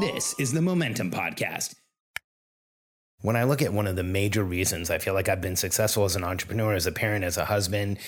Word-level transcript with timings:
This 0.00 0.34
is 0.38 0.52
the 0.52 0.62
Momentum 0.62 1.10
Podcast. 1.10 1.74
When 3.22 3.36
I 3.36 3.44
look 3.44 3.62
at 3.62 3.72
one 3.72 3.86
of 3.86 3.96
the 3.96 4.02
major 4.02 4.44
reasons 4.44 4.90
I 4.90 4.98
feel 4.98 5.14
like 5.14 5.28
I've 5.28 5.40
been 5.40 5.56
successful 5.56 6.04
as 6.04 6.16
an 6.16 6.24
entrepreneur, 6.24 6.74
as 6.74 6.86
a 6.86 6.92
parent, 6.92 7.24
as 7.24 7.36
a 7.36 7.46
husband, 7.46 7.98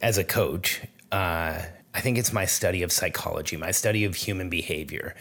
as 0.00 0.18
a 0.18 0.24
coach, 0.24 0.80
uh, 1.10 1.62
I 1.94 2.00
think 2.00 2.16
it's 2.16 2.32
my 2.32 2.46
study 2.46 2.82
of 2.82 2.90
psychology, 2.90 3.56
my 3.58 3.70
study 3.70 4.04
of 4.04 4.14
human 4.14 4.48
behavior. 4.48 5.14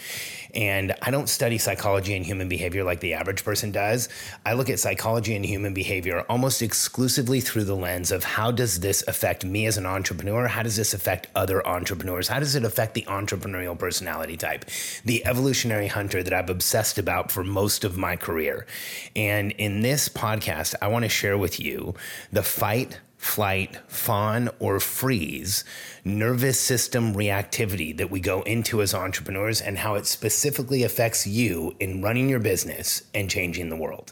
And 0.53 0.95
I 1.01 1.11
don't 1.11 1.27
study 1.27 1.57
psychology 1.57 2.15
and 2.15 2.25
human 2.25 2.47
behavior 2.47 2.85
like 2.85 3.01
the 3.01 3.13
average 3.13 3.43
person 3.43 3.71
does. 3.71 4.07
I 4.45 4.53
look 4.53 4.69
at 4.69 4.79
psychology 4.79 5.35
and 5.35 5.45
human 5.45 5.73
behavior 5.73 6.21
almost 6.29 6.61
exclusively 6.61 7.41
through 7.41 7.65
the 7.65 7.75
lens 7.75 8.11
of 8.11 8.23
how 8.23 8.51
does 8.51 8.79
this 8.79 9.03
affect 9.07 9.43
me 9.43 9.65
as 9.65 9.77
an 9.77 9.85
entrepreneur? 9.85 10.47
How 10.47 10.63
does 10.63 10.77
this 10.77 10.93
affect 10.93 11.27
other 11.35 11.65
entrepreneurs? 11.67 12.29
How 12.29 12.39
does 12.39 12.55
it 12.55 12.63
affect 12.63 12.93
the 12.93 13.03
entrepreneurial 13.03 13.77
personality 13.77 14.37
type, 14.37 14.65
the 15.03 15.25
evolutionary 15.25 15.87
hunter 15.87 16.23
that 16.23 16.33
I've 16.33 16.49
obsessed 16.49 16.97
about 16.97 17.31
for 17.31 17.43
most 17.43 17.83
of 17.83 17.97
my 17.97 18.15
career? 18.15 18.65
And 19.13 19.51
in 19.51 19.81
this 19.81 20.07
podcast, 20.07 20.75
I 20.81 20.87
want 20.87 21.03
to 21.03 21.09
share 21.09 21.37
with 21.37 21.59
you 21.59 21.95
the 22.31 22.43
fight 22.43 22.99
flight, 23.21 23.77
fawn, 23.87 24.49
or 24.59 24.79
freeze 24.79 25.63
nervous 26.03 26.59
system 26.59 27.13
reactivity 27.13 27.95
that 27.95 28.09
we 28.09 28.19
go 28.19 28.41
into 28.41 28.81
as 28.81 28.95
entrepreneurs 28.95 29.61
and 29.61 29.77
how 29.77 29.93
it 29.93 30.07
specifically 30.07 30.81
affects 30.81 31.27
you 31.27 31.75
in 31.79 32.01
running 32.01 32.27
your 32.27 32.39
business 32.39 33.03
and 33.13 33.29
changing 33.29 33.69
the 33.69 33.75
world. 33.75 34.11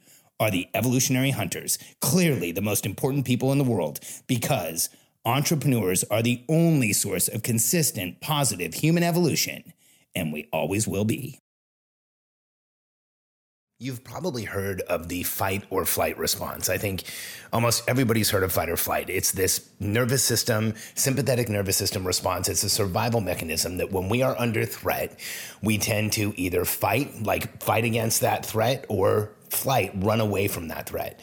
are 0.41 0.51
the 0.51 0.67
evolutionary 0.73 1.29
hunters, 1.29 1.77
clearly 2.01 2.51
the 2.51 2.61
most 2.61 2.85
important 2.85 3.25
people 3.25 3.51
in 3.51 3.59
the 3.59 3.63
world, 3.63 3.99
because 4.25 4.89
entrepreneurs 5.23 6.03
are 6.05 6.23
the 6.23 6.43
only 6.49 6.91
source 6.91 7.27
of 7.27 7.43
consistent, 7.43 8.19
positive 8.21 8.73
human 8.73 9.03
evolution, 9.03 9.71
and 10.15 10.33
we 10.33 10.49
always 10.51 10.87
will 10.87 11.05
be. 11.05 11.37
You've 13.77 14.03
probably 14.03 14.43
heard 14.43 14.81
of 14.81 15.09
the 15.09 15.23
fight 15.23 15.63
or 15.69 15.85
flight 15.85 16.17
response. 16.17 16.69
I 16.69 16.77
think 16.77 17.03
almost 17.53 17.83
everybody's 17.87 18.29
heard 18.29 18.43
of 18.43 18.51
fight 18.51 18.69
or 18.69 18.77
flight. 18.77 19.09
It's 19.09 19.31
this 19.31 19.69
nervous 19.79 20.23
system, 20.23 20.73
sympathetic 20.93 21.49
nervous 21.49 21.77
system 21.77 22.05
response. 22.05 22.47
It's 22.47 22.63
a 22.63 22.69
survival 22.69 23.21
mechanism 23.21 23.77
that 23.77 23.91
when 23.91 24.09
we 24.09 24.21
are 24.21 24.35
under 24.39 24.65
threat, 24.65 25.19
we 25.63 25.77
tend 25.79 26.13
to 26.13 26.33
either 26.35 26.65
fight, 26.65 27.23
like 27.23 27.61
fight 27.61 27.85
against 27.85 28.21
that 28.21 28.45
threat, 28.45 28.85
or 28.87 29.31
flight, 29.51 29.91
run 29.95 30.21
away 30.21 30.47
from 30.47 30.69
that 30.69 30.89
threat. 30.89 31.19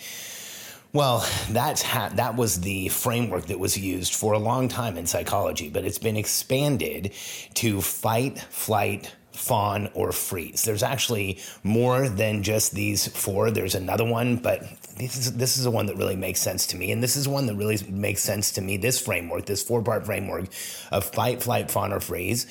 Well, 0.93 1.27
that's 1.51 1.83
ha- 1.83 2.13
that 2.15 2.37
was 2.37 2.61
the 2.61 2.89
framework 2.89 3.47
that 3.47 3.59
was 3.59 3.77
used 3.77 4.15
for 4.15 4.33
a 4.33 4.39
long 4.39 4.69
time 4.69 4.97
in 4.97 5.07
psychology, 5.07 5.69
but 5.69 5.85
it's 5.85 5.99
been 5.99 6.17
expanded 6.17 7.13
to 7.55 7.83
fight, 7.83 8.39
flight, 8.39 9.15
fawn, 9.33 9.91
or 9.95 10.13
freeze. 10.13 10.63
There's 10.65 10.83
actually 10.83 11.39
more 11.63 12.09
than 12.09 12.43
just 12.43 12.73
these 12.73 13.07
four. 13.07 13.51
There's 13.51 13.75
another 13.75 14.05
one, 14.05 14.37
but 14.37 14.63
this 14.97 15.17
is 15.19 15.37
this 15.37 15.59
is 15.59 15.65
the 15.65 15.71
one 15.71 15.87
that 15.87 15.97
really 15.97 16.17
makes 16.17 16.41
sense 16.41 16.67
to 16.69 16.77
me, 16.77 16.91
and 16.91 17.03
this 17.03 17.17
is 17.17 17.29
one 17.29 17.47
that 17.47 17.55
really 17.55 17.79
makes 17.89 18.23
sense 18.23 18.51
to 18.53 18.63
me. 18.63 18.79
This 18.79 18.99
framework, 18.99 19.45
this 19.45 19.63
four 19.63 19.83
part 19.83 20.07
framework 20.07 20.47
of 20.91 21.05
fight, 21.05 21.43
flight, 21.43 21.71
fawn, 21.71 21.93
or 21.93 22.01
freeze, 22.01 22.47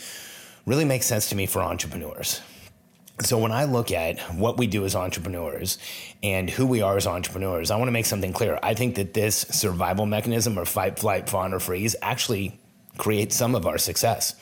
really 0.68 0.86
makes 0.86 1.08
sense 1.08 1.30
to 1.30 1.36
me 1.36 1.48
for 1.48 1.62
entrepreneurs. 1.62 2.42
So 3.22 3.40
when 3.40 3.52
I 3.52 3.64
look 3.64 3.92
at 3.92 4.20
what 4.36 4.58
we 4.58 4.68
do 4.68 4.86
as 4.86 4.96
entrepreneurs 4.96 5.80
and 6.22 6.50
who 6.50 6.68
we 6.68 6.84
are 6.84 6.98
as 6.98 7.08
entrepreneurs, 7.08 7.72
I 7.72 7.78
want 7.78 7.88
to 7.88 7.92
make 7.92 8.06
something 8.06 8.32
clear. 8.32 8.60
I 8.62 8.76
think 8.76 8.96
that 8.96 9.16
this 9.16 9.38
survival 9.38 10.06
mechanism 10.06 10.58
or 10.58 10.66
fight, 10.66 11.00
flight, 11.00 11.28
fawn, 11.28 11.52
or 11.52 11.60
freeze 11.60 11.96
actually 12.02 12.60
creates 12.98 13.36
some 13.36 13.56
of 13.56 13.66
our 13.66 13.80
success. 13.80 14.36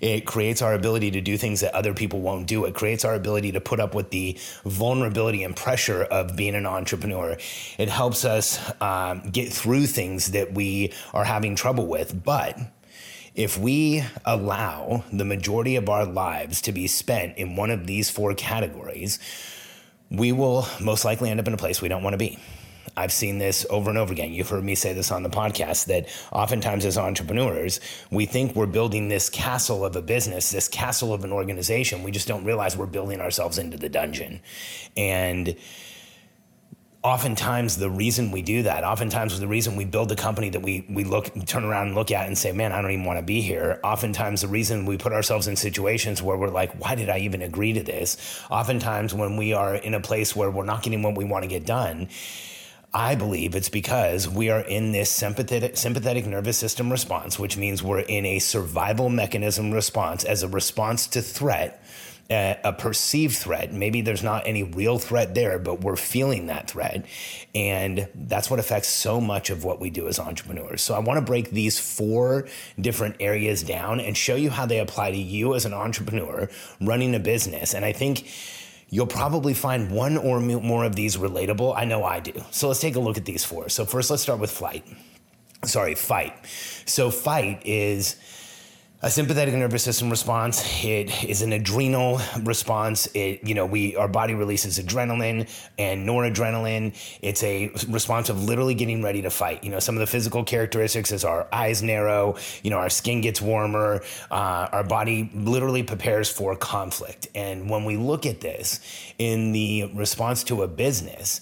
It 0.00 0.24
creates 0.26 0.62
our 0.62 0.74
ability 0.74 1.10
to 1.12 1.20
do 1.20 1.36
things 1.36 1.60
that 1.60 1.74
other 1.74 1.92
people 1.92 2.20
won't 2.20 2.46
do. 2.46 2.64
It 2.64 2.74
creates 2.74 3.04
our 3.04 3.14
ability 3.14 3.52
to 3.52 3.60
put 3.60 3.80
up 3.80 3.94
with 3.94 4.10
the 4.10 4.38
vulnerability 4.64 5.44
and 5.44 5.54
pressure 5.54 6.02
of 6.02 6.34
being 6.34 6.54
an 6.54 6.66
entrepreneur. 6.66 7.36
It 7.78 7.88
helps 7.88 8.24
us 8.24 8.58
um, 8.80 9.30
get 9.30 9.52
through 9.52 9.86
things 9.86 10.32
that 10.32 10.52
we 10.54 10.92
are 11.12 11.24
having 11.24 11.54
trouble 11.54 11.86
with. 11.86 12.24
But 12.24 12.58
if 13.34 13.58
we 13.58 14.04
allow 14.24 15.04
the 15.12 15.24
majority 15.24 15.76
of 15.76 15.88
our 15.88 16.04
lives 16.04 16.60
to 16.62 16.72
be 16.72 16.86
spent 16.86 17.38
in 17.38 17.56
one 17.56 17.70
of 17.70 17.86
these 17.86 18.10
four 18.10 18.34
categories, 18.34 19.18
we 20.10 20.32
will 20.32 20.66
most 20.80 21.04
likely 21.04 21.30
end 21.30 21.40
up 21.40 21.46
in 21.46 21.54
a 21.54 21.58
place 21.58 21.80
we 21.80 21.88
don't 21.88 22.02
want 22.02 22.14
to 22.14 22.18
be. 22.18 22.38
I've 22.94 23.12
seen 23.12 23.38
this 23.38 23.64
over 23.70 23.88
and 23.88 23.98
over 23.98 24.12
again. 24.12 24.34
You've 24.34 24.50
heard 24.50 24.64
me 24.64 24.74
say 24.74 24.92
this 24.92 25.10
on 25.10 25.22
the 25.22 25.30
podcast 25.30 25.86
that 25.86 26.08
oftentimes 26.30 26.84
as 26.84 26.98
entrepreneurs, 26.98 27.80
we 28.10 28.26
think 28.26 28.54
we're 28.54 28.66
building 28.66 29.08
this 29.08 29.30
castle 29.30 29.84
of 29.84 29.96
a 29.96 30.02
business, 30.02 30.50
this 30.50 30.68
castle 30.68 31.14
of 31.14 31.24
an 31.24 31.32
organization. 31.32 32.02
We 32.02 32.10
just 32.10 32.28
don't 32.28 32.44
realize 32.44 32.76
we're 32.76 32.86
building 32.86 33.20
ourselves 33.20 33.56
into 33.56 33.78
the 33.78 33.88
dungeon. 33.88 34.40
And 34.94 35.56
oftentimes 37.02 37.76
the 37.76 37.90
reason 37.90 38.30
we 38.30 38.42
do 38.42 38.62
that 38.62 38.84
oftentimes 38.84 39.38
the 39.40 39.46
reason 39.48 39.74
we 39.74 39.84
build 39.84 40.12
a 40.12 40.16
company 40.16 40.48
that 40.50 40.60
we 40.60 40.86
we 40.88 41.02
look 41.02 41.28
turn 41.46 41.64
around 41.64 41.88
and 41.88 41.96
look 41.96 42.12
at 42.12 42.28
and 42.28 42.38
say 42.38 42.52
man 42.52 42.70
i 42.70 42.80
don't 42.80 42.92
even 42.92 43.04
want 43.04 43.18
to 43.18 43.24
be 43.24 43.40
here. 43.40 43.80
Oftentimes 43.82 44.42
the 44.42 44.48
reason 44.48 44.86
we 44.86 44.96
put 44.96 45.12
ourselves 45.12 45.48
in 45.48 45.56
situations 45.56 46.22
where 46.22 46.36
we're 46.36 46.48
like 46.48 46.72
why 46.80 46.94
did 46.94 47.08
i 47.08 47.18
even 47.18 47.42
agree 47.42 47.72
to 47.72 47.82
this? 47.82 48.40
Oftentimes 48.50 49.14
when 49.14 49.36
we 49.36 49.52
are 49.52 49.74
in 49.74 49.94
a 49.94 50.00
place 50.00 50.36
where 50.36 50.50
we're 50.50 50.64
not 50.64 50.82
getting 50.82 51.02
what 51.02 51.16
we 51.16 51.24
want 51.24 51.42
to 51.42 51.48
get 51.48 51.66
done 51.66 52.08
I 52.94 53.14
believe 53.14 53.54
it's 53.54 53.70
because 53.70 54.28
we 54.28 54.50
are 54.50 54.60
in 54.60 54.92
this 54.92 55.10
sympathetic 55.10 55.78
sympathetic 55.78 56.26
nervous 56.26 56.58
system 56.58 56.92
response, 56.92 57.38
which 57.38 57.56
means 57.56 57.82
we're 57.82 58.00
in 58.00 58.26
a 58.26 58.38
survival 58.38 59.08
mechanism 59.08 59.72
response 59.72 60.24
as 60.24 60.42
a 60.42 60.48
response 60.48 61.06
to 61.08 61.22
threat 61.22 61.82
a, 62.32 62.72
perceived 62.72 63.36
threat. 63.36 63.72
Maybe 63.72 64.00
there's 64.00 64.22
not 64.22 64.46
any 64.46 64.62
real 64.62 64.98
threat 64.98 65.34
there, 65.34 65.58
but 65.58 65.80
we're 65.80 65.96
feeling 65.96 66.46
that 66.46 66.70
threat. 66.70 67.04
And 67.54 68.08
that's 68.14 68.50
what 68.50 68.58
affects 68.58 68.88
so 68.88 69.20
much 69.20 69.50
of 69.50 69.64
what 69.64 69.80
we 69.80 69.90
do 69.90 70.08
as 70.08 70.18
entrepreneurs. 70.18 70.82
So 70.82 70.94
I 70.94 70.98
want 70.98 71.18
to 71.18 71.24
break 71.24 71.50
these 71.50 71.78
four 71.78 72.48
different 72.80 73.16
areas 73.20 73.62
down 73.62 74.00
and 74.00 74.16
show 74.16 74.34
you 74.34 74.50
how 74.50 74.66
they 74.66 74.80
apply 74.80 75.10
to 75.12 75.16
you 75.16 75.54
as 75.54 75.64
an 75.64 75.74
entrepreneur 75.74 76.48
running 76.80 77.14
a 77.14 77.20
business. 77.20 77.74
And 77.74 77.84
I 77.84 77.92
think 77.92 78.28
you'll 78.88 79.06
probably 79.06 79.54
find 79.54 79.90
one 79.90 80.16
or 80.16 80.40
more 80.40 80.84
of 80.84 80.96
these 80.96 81.16
relatable. 81.16 81.74
I 81.76 81.84
know 81.84 82.04
I 82.04 82.20
do. 82.20 82.44
So 82.50 82.68
let's 82.68 82.80
take 82.80 82.96
a 82.96 83.00
look 83.00 83.16
at 83.16 83.24
these 83.24 83.44
four. 83.44 83.68
So 83.68 83.84
first, 83.84 84.10
let's 84.10 84.22
start 84.22 84.38
with 84.40 84.50
flight. 84.50 84.84
Sorry, 85.64 85.94
fight. 85.94 86.34
So 86.86 87.10
fight 87.10 87.62
is 87.64 88.16
a 89.04 89.10
sympathetic 89.10 89.52
nervous 89.54 89.82
system 89.82 90.10
response. 90.10 90.84
It 90.84 91.24
is 91.24 91.42
an 91.42 91.52
adrenal 91.52 92.20
response. 92.42 93.08
It, 93.14 93.42
you 93.42 93.54
know, 93.54 93.66
we 93.66 93.96
our 93.96 94.06
body 94.06 94.34
releases 94.34 94.78
adrenaline 94.78 95.50
and 95.76 96.08
noradrenaline. 96.08 96.94
It's 97.20 97.42
a 97.42 97.72
response 97.88 98.28
of 98.28 98.44
literally 98.44 98.74
getting 98.74 99.02
ready 99.02 99.22
to 99.22 99.30
fight. 99.30 99.64
You 99.64 99.70
know, 99.70 99.80
some 99.80 99.96
of 99.96 100.00
the 100.00 100.06
physical 100.06 100.44
characteristics 100.44 101.10
is 101.10 101.24
our 101.24 101.48
eyes 101.52 101.82
narrow. 101.82 102.36
You 102.62 102.70
know, 102.70 102.78
our 102.78 102.90
skin 102.90 103.22
gets 103.22 103.40
warmer. 103.42 104.02
Uh, 104.30 104.68
our 104.70 104.84
body 104.84 105.30
literally 105.34 105.82
prepares 105.82 106.30
for 106.30 106.54
conflict. 106.54 107.26
And 107.34 107.68
when 107.68 107.84
we 107.84 107.96
look 107.96 108.24
at 108.24 108.40
this 108.40 108.78
in 109.18 109.50
the 109.50 109.90
response 109.94 110.44
to 110.44 110.62
a 110.62 110.68
business 110.68 111.40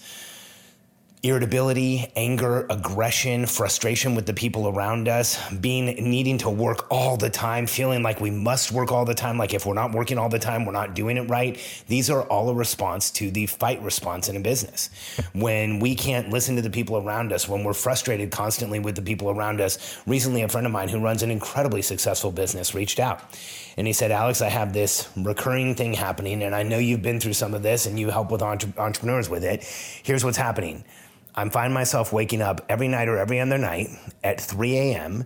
irritability, 1.22 2.10
anger, 2.16 2.66
aggression, 2.70 3.44
frustration 3.44 4.14
with 4.14 4.24
the 4.24 4.32
people 4.32 4.68
around 4.68 5.06
us, 5.06 5.38
being 5.52 5.86
needing 5.86 6.38
to 6.38 6.48
work 6.48 6.90
all 6.90 7.18
the 7.18 7.28
time, 7.28 7.66
feeling 7.66 8.02
like 8.02 8.20
we 8.20 8.30
must 8.30 8.72
work 8.72 8.90
all 8.90 9.04
the 9.04 9.14
time, 9.14 9.36
like 9.36 9.52
if 9.52 9.66
we're 9.66 9.74
not 9.74 9.92
working 9.92 10.16
all 10.16 10.30
the 10.30 10.38
time, 10.38 10.64
we're 10.64 10.72
not 10.72 10.94
doing 10.94 11.18
it 11.18 11.28
right. 11.28 11.60
These 11.88 12.08
are 12.08 12.22
all 12.22 12.48
a 12.48 12.54
response 12.54 13.10
to 13.12 13.30
the 13.30 13.44
fight 13.46 13.82
response 13.82 14.30
in 14.30 14.36
a 14.36 14.40
business. 14.40 14.88
When 15.34 15.78
we 15.78 15.94
can't 15.94 16.30
listen 16.30 16.56
to 16.56 16.62
the 16.62 16.70
people 16.70 16.96
around 16.96 17.32
us, 17.32 17.46
when 17.46 17.64
we're 17.64 17.74
frustrated 17.74 18.30
constantly 18.30 18.78
with 18.78 18.96
the 18.96 19.02
people 19.02 19.28
around 19.30 19.60
us. 19.60 19.98
Recently, 20.06 20.42
a 20.42 20.48
friend 20.48 20.66
of 20.66 20.72
mine 20.72 20.88
who 20.88 21.00
runs 21.00 21.22
an 21.22 21.30
incredibly 21.30 21.82
successful 21.82 22.32
business 22.32 22.74
reached 22.74 22.98
out 22.98 23.22
and 23.76 23.86
he 23.86 23.92
said, 23.92 24.10
Alex, 24.10 24.40
I 24.40 24.48
have 24.48 24.72
this 24.72 25.08
recurring 25.16 25.74
thing 25.74 25.94
happening, 25.94 26.42
and 26.42 26.54
I 26.54 26.62
know 26.62 26.78
you've 26.78 27.02
been 27.02 27.20
through 27.20 27.34
some 27.34 27.54
of 27.54 27.62
this 27.62 27.86
and 27.86 27.98
you 27.98 28.10
help 28.10 28.30
with 28.30 28.42
entre- 28.42 28.72
entrepreneurs 28.76 29.28
with 29.28 29.44
it. 29.44 29.62
Here's 30.02 30.24
what's 30.24 30.36
happening. 30.36 30.84
I'm 31.34 31.50
finding 31.50 31.74
myself 31.74 32.12
waking 32.12 32.42
up 32.42 32.64
every 32.68 32.88
night 32.88 33.08
or 33.08 33.18
every 33.18 33.40
other 33.40 33.58
night 33.58 33.88
at 34.22 34.40
3 34.40 34.76
a.m. 34.76 35.24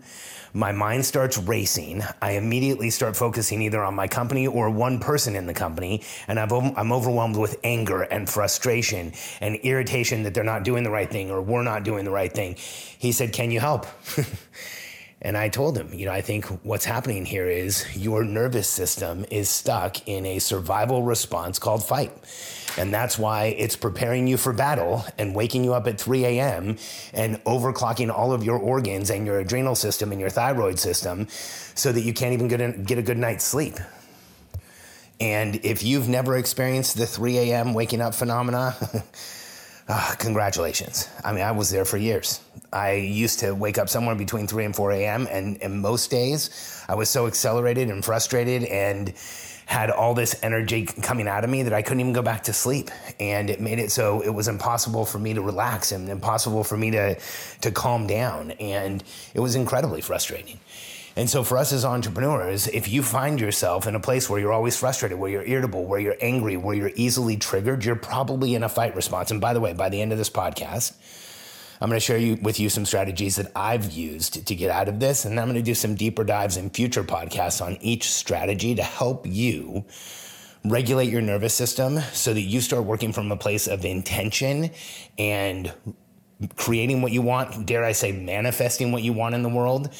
My 0.52 0.70
mind 0.70 1.04
starts 1.04 1.36
racing. 1.36 2.02
I 2.22 2.32
immediately 2.32 2.90
start 2.90 3.16
focusing 3.16 3.60
either 3.62 3.82
on 3.82 3.94
my 3.94 4.06
company 4.06 4.46
or 4.46 4.70
one 4.70 5.00
person 5.00 5.34
in 5.34 5.46
the 5.46 5.54
company, 5.54 6.02
and 6.28 6.38
i 6.38 6.44
am 6.44 6.92
overwhelmed 6.92 7.36
with 7.36 7.58
anger 7.64 8.02
and 8.02 8.30
frustration 8.30 9.12
and 9.40 9.56
irritation 9.56 10.22
that 10.22 10.34
they're 10.34 10.44
not 10.44 10.62
doing 10.62 10.84
the 10.84 10.90
right 10.90 11.10
thing 11.10 11.30
or 11.30 11.42
we're 11.42 11.62
not 11.62 11.82
doing 11.82 12.04
the 12.04 12.10
right 12.10 12.32
thing. 12.32 12.54
He 12.54 13.10
said, 13.10 13.32
Can 13.32 13.50
you 13.50 13.58
help? 13.60 13.86
And 15.24 15.38
I 15.38 15.48
told 15.48 15.76
him, 15.78 15.88
you 15.94 16.04
know, 16.04 16.12
I 16.12 16.20
think 16.20 16.44
what's 16.64 16.84
happening 16.84 17.24
here 17.24 17.48
is 17.48 17.96
your 17.96 18.24
nervous 18.24 18.68
system 18.68 19.24
is 19.30 19.48
stuck 19.48 20.06
in 20.06 20.26
a 20.26 20.38
survival 20.38 21.02
response 21.02 21.58
called 21.58 21.82
fight. 21.82 22.12
And 22.76 22.92
that's 22.92 23.18
why 23.18 23.46
it's 23.46 23.74
preparing 23.74 24.26
you 24.26 24.36
for 24.36 24.52
battle 24.52 25.02
and 25.16 25.34
waking 25.34 25.64
you 25.64 25.72
up 25.72 25.86
at 25.86 25.98
3 25.98 26.26
a.m. 26.26 26.76
and 27.14 27.42
overclocking 27.44 28.12
all 28.12 28.32
of 28.32 28.44
your 28.44 28.58
organs 28.58 29.08
and 29.08 29.24
your 29.26 29.38
adrenal 29.38 29.74
system 29.74 30.12
and 30.12 30.20
your 30.20 30.28
thyroid 30.28 30.78
system 30.78 31.26
so 31.74 31.90
that 31.90 32.02
you 32.02 32.12
can't 32.12 32.34
even 32.34 32.48
get 32.48 32.60
a, 32.60 32.72
get 32.72 32.98
a 32.98 33.02
good 33.02 33.18
night's 33.18 33.44
sleep. 33.44 33.76
And 35.20 35.64
if 35.64 35.82
you've 35.82 36.08
never 36.08 36.36
experienced 36.36 36.98
the 36.98 37.06
3 37.06 37.38
a.m. 37.38 37.72
waking 37.72 38.02
up 38.02 38.14
phenomena, 38.14 38.76
uh, 39.88 40.14
congratulations. 40.18 41.08
I 41.24 41.32
mean, 41.32 41.42
I 41.42 41.52
was 41.52 41.70
there 41.70 41.84
for 41.84 41.96
years. 41.96 42.40
I 42.72 42.92
used 42.92 43.38
to 43.40 43.54
wake 43.54 43.78
up 43.78 43.88
somewhere 43.88 44.14
between 44.14 44.46
3 44.46 44.64
and 44.64 44.76
4 44.76 44.92
a.m. 44.92 45.28
And, 45.30 45.62
and 45.62 45.80
most 45.80 46.10
days 46.10 46.84
I 46.88 46.94
was 46.94 47.08
so 47.08 47.26
accelerated 47.26 47.88
and 47.88 48.04
frustrated 48.04 48.64
and 48.64 49.12
had 49.66 49.90
all 49.90 50.14
this 50.14 50.38
energy 50.42 50.84
coming 50.84 51.26
out 51.28 51.44
of 51.44 51.50
me 51.50 51.62
that 51.62 51.72
I 51.72 51.82
couldn't 51.82 52.00
even 52.00 52.12
go 52.12 52.22
back 52.22 52.44
to 52.44 52.52
sleep. 52.52 52.90
And 53.20 53.48
it 53.48 53.60
made 53.60 53.78
it 53.78 53.90
so 53.90 54.20
it 54.20 54.30
was 54.30 54.48
impossible 54.48 55.04
for 55.04 55.18
me 55.18 55.34
to 55.34 55.42
relax 55.42 55.92
and 55.92 56.08
impossible 56.08 56.64
for 56.64 56.76
me 56.76 56.90
to, 56.92 57.18
to 57.60 57.70
calm 57.70 58.06
down. 58.06 58.52
And 58.52 59.02
it 59.34 59.40
was 59.40 59.54
incredibly 59.54 60.00
frustrating. 60.00 60.58
And 61.16 61.30
so, 61.30 61.44
for 61.44 61.58
us 61.58 61.72
as 61.72 61.84
entrepreneurs, 61.84 62.66
if 62.66 62.88
you 62.88 63.02
find 63.02 63.40
yourself 63.40 63.86
in 63.86 63.94
a 63.94 64.00
place 64.00 64.28
where 64.28 64.40
you're 64.40 64.52
always 64.52 64.76
frustrated, 64.76 65.16
where 65.16 65.30
you're 65.30 65.44
irritable, 65.44 65.84
where 65.84 66.00
you're 66.00 66.16
angry, 66.20 66.56
where 66.56 66.74
you're 66.74 66.90
easily 66.96 67.36
triggered, 67.36 67.84
you're 67.84 67.94
probably 67.94 68.56
in 68.56 68.64
a 68.64 68.68
fight 68.68 68.96
response. 68.96 69.30
And 69.30 69.40
by 69.40 69.52
the 69.52 69.60
way, 69.60 69.72
by 69.72 69.88
the 69.88 70.02
end 70.02 70.10
of 70.10 70.18
this 70.18 70.30
podcast, 70.30 70.94
I'm 71.80 71.88
going 71.88 72.00
to 72.00 72.04
share 72.04 72.18
you, 72.18 72.36
with 72.42 72.58
you 72.58 72.68
some 72.68 72.84
strategies 72.84 73.36
that 73.36 73.52
I've 73.54 73.92
used 73.92 74.44
to 74.44 74.54
get 74.56 74.70
out 74.70 74.88
of 74.88 74.98
this. 74.98 75.24
And 75.24 75.38
I'm 75.38 75.46
going 75.46 75.56
to 75.56 75.62
do 75.62 75.74
some 75.74 75.94
deeper 75.94 76.24
dives 76.24 76.56
in 76.56 76.70
future 76.70 77.04
podcasts 77.04 77.64
on 77.64 77.76
each 77.80 78.10
strategy 78.10 78.74
to 78.74 78.82
help 78.82 79.24
you 79.24 79.84
regulate 80.64 81.10
your 81.10 81.20
nervous 81.20 81.54
system 81.54 82.00
so 82.12 82.34
that 82.34 82.40
you 82.40 82.60
start 82.60 82.84
working 82.84 83.12
from 83.12 83.30
a 83.30 83.36
place 83.36 83.68
of 83.68 83.84
intention 83.84 84.70
and 85.16 85.72
creating 86.56 87.02
what 87.02 87.12
you 87.12 87.22
want, 87.22 87.66
dare 87.66 87.84
I 87.84 87.92
say, 87.92 88.10
manifesting 88.10 88.90
what 88.90 89.02
you 89.02 89.12
want 89.12 89.36
in 89.36 89.42
the 89.42 89.48
world 89.48 89.94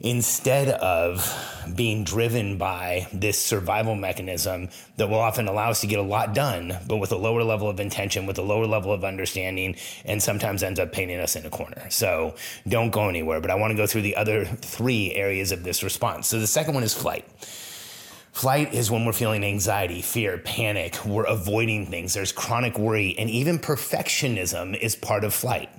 instead 0.00 0.68
of 0.68 1.32
being 1.74 2.04
driven 2.04 2.58
by 2.58 3.06
this 3.12 3.42
survival 3.42 3.94
mechanism 3.94 4.68
that 4.96 5.08
will 5.08 5.18
often 5.18 5.48
allow 5.48 5.70
us 5.70 5.80
to 5.80 5.86
get 5.86 5.98
a 5.98 6.02
lot 6.02 6.34
done, 6.34 6.76
but 6.86 6.98
with 6.98 7.12
a 7.12 7.16
lower 7.16 7.42
level 7.42 7.68
of 7.68 7.80
intention, 7.80 8.26
with 8.26 8.38
a 8.38 8.42
lower 8.42 8.66
level 8.66 8.92
of 8.92 9.04
understanding, 9.04 9.74
and 10.04 10.22
sometimes 10.22 10.62
ends 10.62 10.78
up 10.78 10.92
painting 10.92 11.18
us 11.18 11.36
in 11.36 11.44
a 11.46 11.50
corner. 11.50 11.88
So 11.90 12.34
don't 12.68 12.90
go 12.90 13.08
anywhere. 13.08 13.40
But 13.40 13.50
I 13.50 13.54
want 13.54 13.70
to 13.72 13.76
go 13.76 13.86
through 13.86 14.02
the 14.02 14.16
other 14.16 14.44
three 14.44 15.14
areas 15.14 15.52
of 15.52 15.64
this 15.64 15.82
response. 15.82 16.28
So 16.28 16.38
the 16.38 16.46
second 16.46 16.74
one 16.74 16.82
is 16.82 16.94
flight. 16.94 17.24
Flight 18.32 18.74
is 18.74 18.90
when 18.90 19.06
we're 19.06 19.14
feeling 19.14 19.42
anxiety, 19.44 20.02
fear, 20.02 20.36
panic. 20.36 21.02
We're 21.06 21.24
avoiding 21.24 21.86
things. 21.86 22.12
There's 22.12 22.32
chronic 22.32 22.78
worry, 22.78 23.18
and 23.18 23.30
even 23.30 23.58
perfectionism 23.58 24.78
is 24.78 24.94
part 24.94 25.24
of 25.24 25.32
flight. 25.32 25.70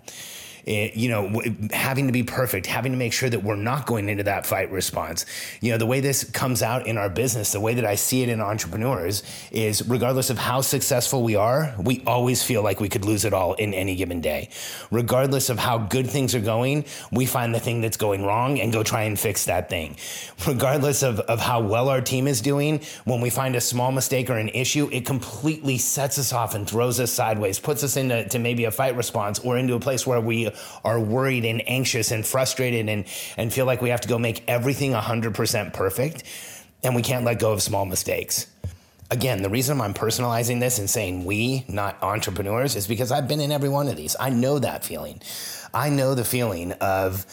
You 0.68 1.08
know, 1.08 1.42
having 1.72 2.08
to 2.08 2.14
be 2.14 2.24
perfect, 2.24 2.66
having 2.66 2.92
to 2.92 2.98
make 2.98 3.14
sure 3.14 3.30
that 3.30 3.42
we're 3.42 3.56
not 3.56 3.86
going 3.86 4.10
into 4.10 4.24
that 4.24 4.46
fight 4.46 4.70
response. 4.70 5.26
You 5.62 5.72
know, 5.72 5.78
the 5.78 5.86
way 5.86 6.02
this 6.02 6.26
comes 6.26 6.62
out 6.62 6.88
in 6.88 6.98
our 6.98 7.10
business, 7.10 7.54
the 7.54 7.62
way 7.62 7.74
that 7.76 7.86
I 7.86 7.96
see 7.96 8.22
it 8.22 8.28
in 8.28 8.42
entrepreneurs 8.42 9.24
is 9.52 9.88
regardless 9.88 10.30
of 10.30 10.38
how 10.38 10.60
successful 10.60 11.24
we 11.24 11.36
are, 11.36 11.74
we 11.80 12.04
always 12.06 12.44
feel 12.44 12.64
like 12.64 12.82
we 12.82 12.90
could 12.90 13.06
lose 13.06 13.24
it 13.24 13.34
all 13.34 13.54
in 13.54 13.74
any 13.74 13.96
given 13.96 14.20
day. 14.20 14.50
Regardless 14.92 15.50
of 15.50 15.58
how 15.58 15.78
good 15.78 16.10
things 16.10 16.36
are 16.36 16.42
going, 16.42 16.84
we 17.14 17.26
find 17.26 17.56
the 17.56 17.62
thing 17.62 17.80
that's 17.80 17.98
going 17.98 18.26
wrong 18.26 18.60
and 18.60 18.74
go 18.74 18.84
try 18.84 19.04
and 19.04 19.18
fix 19.18 19.46
that 19.46 19.70
thing. 19.70 19.96
Regardless 20.46 21.02
of, 21.02 21.22
of 21.22 21.40
how 21.40 21.62
well 21.62 21.88
our 21.88 22.02
team 22.02 22.28
is 22.28 22.42
doing, 22.42 22.82
when 23.06 23.22
we 23.22 23.30
find 23.30 23.56
a 23.56 23.62
small 23.62 23.94
mistake 23.94 24.30
or 24.30 24.38
an 24.38 24.50
issue, 24.50 24.90
it 24.92 25.06
completely 25.06 25.78
sets 25.78 26.20
us 26.20 26.34
off 26.34 26.56
and 26.56 26.68
throws 26.68 27.00
us 27.00 27.12
sideways, 27.12 27.58
puts 27.58 27.84
us 27.86 27.96
into 27.96 28.28
to 28.28 28.38
maybe 28.38 28.66
a 28.66 28.72
fight 28.72 28.98
response 28.98 29.40
or 29.40 29.58
into 29.58 29.74
a 29.74 29.80
place 29.80 30.06
where 30.06 30.20
we 30.20 30.50
are 30.84 31.00
worried 31.00 31.46
and 31.46 31.68
anxious 31.68 32.12
and 32.12 32.26
frustrated 32.26 32.90
and, 32.90 33.06
and 33.38 33.54
feel 33.54 33.66
like 33.66 33.82
we 33.82 33.90
have 33.90 34.02
to 34.02 34.08
go 34.08 34.18
make 34.18 34.44
everything 34.48 34.92
100% 34.92 35.74
perfect. 35.74 36.24
And 36.84 36.96
we 36.96 37.02
can't 37.02 37.26
let 37.26 37.40
go 37.40 37.52
of 37.54 37.62
small 37.62 37.86
mistakes. 37.86 38.48
Again, 39.10 39.42
the 39.42 39.50
reason 39.50 39.80
I'm 39.80 39.94
personalizing 39.94 40.60
this 40.60 40.80
and 40.80 40.90
saying 40.90 41.26
we, 41.26 41.66
not 41.68 42.02
entrepreneurs, 42.04 42.76
is 42.76 42.88
because 42.88 43.12
I've 43.12 43.28
been 43.28 43.40
in 43.40 43.52
every 43.52 43.70
one 43.70 43.88
of 43.88 43.96
these. 43.96 44.16
I 44.20 44.30
know 44.30 44.60
that 44.60 44.84
feeling. 44.84 45.22
I 45.74 45.90
know 45.90 46.14
the 46.14 46.26
feeling 46.26 46.74
of 46.74 47.26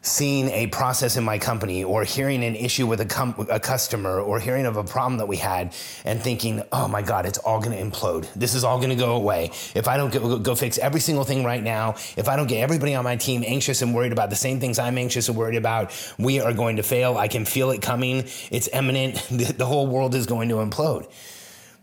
seeing 0.00 0.48
a 0.50 0.66
process 0.68 1.16
in 1.16 1.24
my 1.24 1.38
company 1.38 1.82
or 1.84 2.04
hearing 2.04 2.44
an 2.44 2.54
issue 2.54 2.86
with 2.86 3.00
a, 3.00 3.04
com- 3.04 3.46
a 3.50 3.58
customer 3.58 4.20
or 4.20 4.38
hearing 4.38 4.66
of 4.66 4.76
a 4.76 4.84
problem 4.84 5.18
that 5.18 5.26
we 5.26 5.36
had 5.36 5.74
and 6.04 6.20
thinking, 6.20 6.62
oh 6.72 6.88
my 6.88 7.02
God, 7.02 7.26
it's 7.26 7.38
all 7.38 7.60
going 7.60 7.76
to 7.76 7.82
implode. 7.82 8.32
This 8.34 8.54
is 8.54 8.64
all 8.64 8.78
going 8.78 8.90
to 8.90 8.96
go 8.96 9.16
away. 9.16 9.50
If 9.74 9.88
I 9.88 9.96
don't 9.96 10.12
go, 10.12 10.38
go 10.38 10.54
fix 10.54 10.78
every 10.78 11.00
single 11.00 11.24
thing 11.24 11.44
right 11.44 11.62
now, 11.62 11.96
if 12.16 12.28
I 12.28 12.36
don't 12.36 12.46
get 12.46 12.60
everybody 12.60 12.94
on 12.94 13.04
my 13.04 13.16
team 13.16 13.42
anxious 13.46 13.82
and 13.82 13.94
worried 13.94 14.12
about 14.12 14.30
the 14.30 14.36
same 14.36 14.60
things 14.60 14.78
I'm 14.78 14.98
anxious 14.98 15.28
and 15.28 15.36
worried 15.36 15.56
about, 15.56 15.92
we 16.18 16.40
are 16.40 16.52
going 16.52 16.76
to 16.76 16.82
fail. 16.82 17.16
I 17.16 17.28
can 17.28 17.44
feel 17.44 17.70
it 17.70 17.82
coming. 17.82 18.24
It's 18.50 18.68
imminent. 18.72 19.26
The, 19.38 19.52
the 19.52 19.66
whole 19.66 19.86
world 19.86 20.16
is 20.16 20.26
going 20.26 20.48
to 20.48 20.56
implode. 20.56 21.08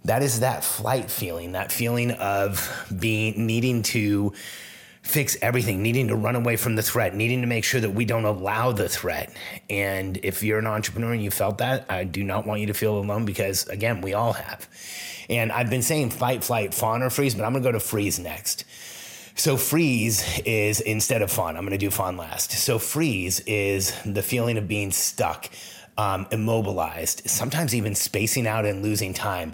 That 0.05 0.21
is 0.21 0.41
that 0.41 0.63
flight 0.63 1.09
feeling, 1.09 1.53
that 1.53 1.71
feeling 1.71 2.11
of 2.11 2.87
being 2.99 3.47
needing 3.47 3.81
to 3.83 4.33
fix 5.05 5.37
everything, 5.39 5.83
needing 5.83 6.07
to 6.07 6.15
run 6.15 6.35
away 6.35 6.55
from 6.55 6.75
the 6.75 6.81
threat, 6.81 7.13
needing 7.15 7.41
to 7.41 7.47
make 7.47 7.63
sure 7.63 7.79
that 7.79 7.91
we 7.91 8.05
don't 8.05 8.25
allow 8.25 8.71
the 8.71 8.89
threat. 8.89 9.31
And 9.69 10.17
if 10.23 10.41
you're 10.41 10.57
an 10.57 10.65
entrepreneur 10.65 11.13
and 11.13 11.23
you 11.23 11.29
felt 11.29 11.59
that, 11.59 11.85
I 11.89 12.05
do 12.05 12.23
not 12.23 12.47
want 12.47 12.61
you 12.61 12.67
to 12.67 12.73
feel 12.73 12.97
alone 12.97 13.23
because, 13.23 13.67
again, 13.67 14.01
we 14.01 14.15
all 14.15 14.33
have. 14.33 14.67
And 15.29 15.51
I've 15.51 15.69
been 15.69 15.83
saying 15.83 16.09
fight, 16.09 16.43
flight, 16.43 16.73
fawn, 16.73 17.03
or 17.03 17.11
freeze, 17.11 17.35
but 17.35 17.45
I'm 17.45 17.53
gonna 17.53 17.63
go 17.63 17.71
to 17.71 17.79
freeze 17.79 18.17
next. 18.17 18.65
So 19.35 19.57
freeze 19.57 20.39
is 20.39 20.81
instead 20.81 21.21
of 21.21 21.31
fawn, 21.31 21.55
I'm 21.55 21.65
gonna 21.65 21.77
do 21.77 21.91
fawn 21.91 22.17
last. 22.17 22.51
So 22.51 22.79
freeze 22.79 23.41
is 23.41 23.93
the 24.05 24.23
feeling 24.23 24.57
of 24.57 24.67
being 24.67 24.91
stuck 24.91 25.49
um, 25.97 26.27
immobilized, 26.31 27.29
sometimes 27.29 27.73
even 27.73 27.95
spacing 27.95 28.47
out 28.47 28.65
and 28.65 28.83
losing 28.83 29.13
time, 29.13 29.53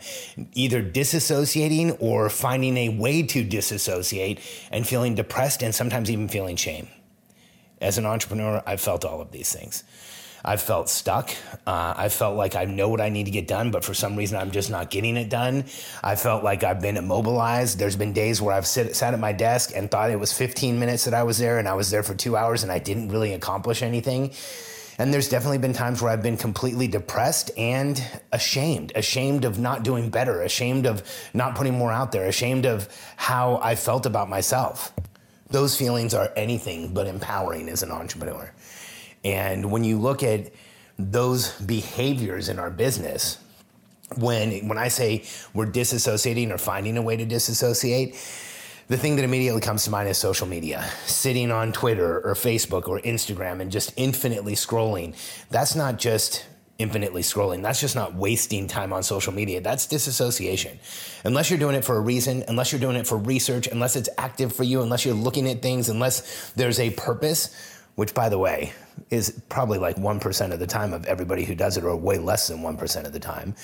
either 0.53 0.81
disassociating 0.81 1.97
or 1.99 2.29
finding 2.29 2.77
a 2.77 2.89
way 2.89 3.23
to 3.23 3.43
disassociate 3.43 4.39
and 4.71 4.87
feeling 4.87 5.15
depressed 5.15 5.61
and 5.61 5.73
sometimes 5.73 6.09
even 6.09 6.27
feeling 6.27 6.55
shame. 6.55 6.87
As 7.79 7.97
an 7.97 8.05
entrepreneur, 8.05 8.61
I've 8.65 8.81
felt 8.81 9.05
all 9.05 9.21
of 9.21 9.31
these 9.31 9.53
things. 9.53 9.83
I've 10.43 10.61
felt 10.61 10.89
stuck. 10.89 11.29
Uh, 11.67 11.93
I 11.95 12.09
felt 12.09 12.35
like 12.35 12.55
I 12.55 12.65
know 12.65 12.89
what 12.89 12.99
I 12.99 13.09
need 13.09 13.25
to 13.25 13.31
get 13.31 13.47
done, 13.47 13.69
but 13.69 13.83
for 13.83 13.93
some 13.93 14.15
reason 14.15 14.37
I'm 14.37 14.49
just 14.49 14.71
not 14.71 14.89
getting 14.89 15.15
it 15.15 15.29
done. 15.29 15.65
I 16.03 16.15
felt 16.15 16.43
like 16.43 16.63
I've 16.63 16.81
been 16.81 16.97
immobilized. 16.97 17.77
There's 17.77 17.95
been 17.95 18.13
days 18.13 18.41
where 18.41 18.55
I've 18.55 18.65
sit, 18.65 18.95
sat 18.95 19.13
at 19.13 19.19
my 19.19 19.33
desk 19.33 19.71
and 19.75 19.89
thought 19.89 20.09
it 20.09 20.19
was 20.19 20.33
15 20.33 20.79
minutes 20.79 21.05
that 21.05 21.13
I 21.13 21.21
was 21.21 21.37
there, 21.37 21.59
and 21.59 21.67
I 21.67 21.75
was 21.75 21.91
there 21.91 22.01
for 22.01 22.15
two 22.15 22.35
hours 22.35 22.63
and 22.63 22.71
I 22.71 22.79
didn't 22.79 23.09
really 23.09 23.33
accomplish 23.33 23.83
anything. 23.83 24.31
And 25.01 25.11
there's 25.11 25.29
definitely 25.29 25.57
been 25.57 25.73
times 25.73 25.99
where 25.99 26.11
I've 26.11 26.21
been 26.21 26.37
completely 26.37 26.87
depressed 26.87 27.49
and 27.57 27.99
ashamed, 28.31 28.91
ashamed 28.93 29.45
of 29.45 29.57
not 29.57 29.81
doing 29.81 30.11
better, 30.11 30.43
ashamed 30.43 30.85
of 30.85 31.01
not 31.33 31.55
putting 31.55 31.73
more 31.73 31.91
out 31.91 32.11
there, 32.11 32.27
ashamed 32.27 32.67
of 32.67 32.87
how 33.15 33.59
I 33.63 33.73
felt 33.73 34.05
about 34.05 34.29
myself. 34.29 34.93
Those 35.49 35.75
feelings 35.75 36.13
are 36.13 36.31
anything 36.35 36.93
but 36.93 37.07
empowering 37.07 37.67
as 37.67 37.81
an 37.81 37.89
entrepreneur. 37.89 38.53
And 39.23 39.71
when 39.71 39.83
you 39.83 39.97
look 39.97 40.21
at 40.21 40.51
those 40.99 41.59
behaviors 41.61 42.47
in 42.47 42.59
our 42.59 42.69
business, 42.69 43.39
when 44.17 44.67
when 44.67 44.77
I 44.77 44.89
say 44.89 45.23
we're 45.55 45.65
disassociating 45.65 46.51
or 46.51 46.59
finding 46.59 46.95
a 46.97 47.01
way 47.01 47.17
to 47.17 47.25
disassociate, 47.25 48.13
the 48.91 48.97
thing 48.97 49.15
that 49.15 49.23
immediately 49.23 49.61
comes 49.61 49.85
to 49.85 49.89
mind 49.89 50.09
is 50.09 50.17
social 50.17 50.45
media. 50.45 50.83
Sitting 51.05 51.49
on 51.49 51.71
Twitter 51.71 52.19
or 52.27 52.33
Facebook 52.33 52.89
or 52.89 52.99
Instagram 52.99 53.61
and 53.61 53.71
just 53.71 53.93
infinitely 53.95 54.53
scrolling. 54.53 55.15
That's 55.49 55.77
not 55.77 55.97
just 55.97 56.45
infinitely 56.77 57.21
scrolling. 57.21 57.63
That's 57.63 57.79
just 57.79 57.95
not 57.95 58.15
wasting 58.15 58.67
time 58.67 58.91
on 58.91 59.01
social 59.01 59.31
media. 59.31 59.61
That's 59.61 59.85
disassociation. 59.85 60.77
Unless 61.23 61.49
you're 61.49 61.57
doing 61.57 61.75
it 61.75 61.85
for 61.85 61.95
a 61.95 62.01
reason, 62.01 62.43
unless 62.49 62.73
you're 62.73 62.81
doing 62.81 62.97
it 62.97 63.07
for 63.07 63.17
research, 63.17 63.65
unless 63.67 63.95
it's 63.95 64.09
active 64.17 64.53
for 64.53 64.63
you, 64.63 64.81
unless 64.81 65.05
you're 65.05 65.15
looking 65.15 65.47
at 65.47 65.61
things, 65.61 65.87
unless 65.87 66.51
there's 66.57 66.81
a 66.81 66.89
purpose, 66.89 67.55
which 67.95 68.13
by 68.13 68.27
the 68.27 68.37
way 68.37 68.73
is 69.09 69.41
probably 69.47 69.77
like 69.77 69.95
1% 69.95 70.51
of 70.51 70.59
the 70.59 70.67
time 70.67 70.91
of 70.91 71.05
everybody 71.05 71.45
who 71.45 71.55
does 71.55 71.77
it, 71.77 71.85
or 71.85 71.95
way 71.95 72.17
less 72.17 72.49
than 72.49 72.57
1% 72.57 73.05
of 73.05 73.13
the 73.13 73.19
time. 73.21 73.55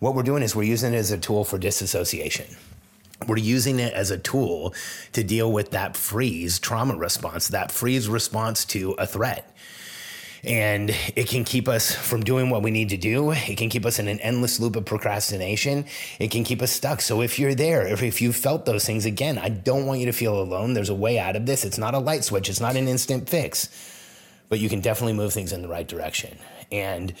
What 0.00 0.14
we're 0.14 0.22
doing 0.22 0.42
is 0.42 0.54
we're 0.54 0.64
using 0.64 0.92
it 0.92 0.98
as 0.98 1.10
a 1.10 1.16
tool 1.16 1.42
for 1.42 1.56
disassociation 1.56 2.54
we're 3.26 3.36
using 3.38 3.78
it 3.78 3.92
as 3.94 4.10
a 4.10 4.18
tool 4.18 4.74
to 5.12 5.22
deal 5.22 5.50
with 5.50 5.70
that 5.70 5.96
freeze 5.96 6.58
trauma 6.58 6.96
response, 6.96 7.48
that 7.48 7.70
freeze 7.72 8.08
response 8.08 8.64
to 8.66 8.92
a 8.92 9.06
threat. 9.06 9.50
And 10.42 10.94
it 11.16 11.26
can 11.28 11.44
keep 11.44 11.68
us 11.68 11.94
from 11.94 12.22
doing 12.22 12.50
what 12.50 12.62
we 12.62 12.70
need 12.70 12.90
to 12.90 12.98
do. 12.98 13.30
It 13.30 13.56
can 13.56 13.70
keep 13.70 13.86
us 13.86 13.98
in 13.98 14.08
an 14.08 14.20
endless 14.20 14.60
loop 14.60 14.76
of 14.76 14.84
procrastination. 14.84 15.86
It 16.18 16.30
can 16.30 16.44
keep 16.44 16.60
us 16.60 16.70
stuck. 16.70 17.00
So 17.00 17.22
if 17.22 17.38
you're 17.38 17.54
there, 17.54 17.86
if, 17.86 18.02
if 18.02 18.20
you 18.20 18.30
felt 18.30 18.66
those 18.66 18.84
things, 18.84 19.06
again, 19.06 19.38
I 19.38 19.48
don't 19.48 19.86
want 19.86 20.00
you 20.00 20.06
to 20.06 20.12
feel 20.12 20.38
alone. 20.38 20.74
There's 20.74 20.90
a 20.90 20.94
way 20.94 21.18
out 21.18 21.34
of 21.34 21.46
this. 21.46 21.64
It's 21.64 21.78
not 21.78 21.94
a 21.94 21.98
light 21.98 22.24
switch, 22.24 22.50
it's 22.50 22.60
not 22.60 22.76
an 22.76 22.88
instant 22.88 23.28
fix, 23.28 23.70
but 24.50 24.58
you 24.58 24.68
can 24.68 24.80
definitely 24.80 25.14
move 25.14 25.32
things 25.32 25.52
in 25.52 25.62
the 25.62 25.68
right 25.68 25.88
direction. 25.88 26.36
And 26.70 27.14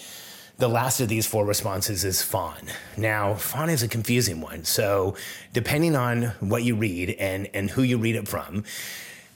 the 0.58 0.68
last 0.68 1.00
of 1.00 1.08
these 1.08 1.26
four 1.26 1.44
responses 1.44 2.04
is 2.04 2.22
fawn. 2.22 2.70
Now, 2.96 3.34
fawn 3.34 3.70
is 3.70 3.82
a 3.82 3.88
confusing 3.88 4.40
one. 4.40 4.64
So, 4.64 5.16
depending 5.52 5.96
on 5.96 6.32
what 6.40 6.62
you 6.62 6.76
read 6.76 7.10
and, 7.18 7.48
and 7.54 7.70
who 7.70 7.82
you 7.82 7.98
read 7.98 8.14
it 8.14 8.28
from, 8.28 8.64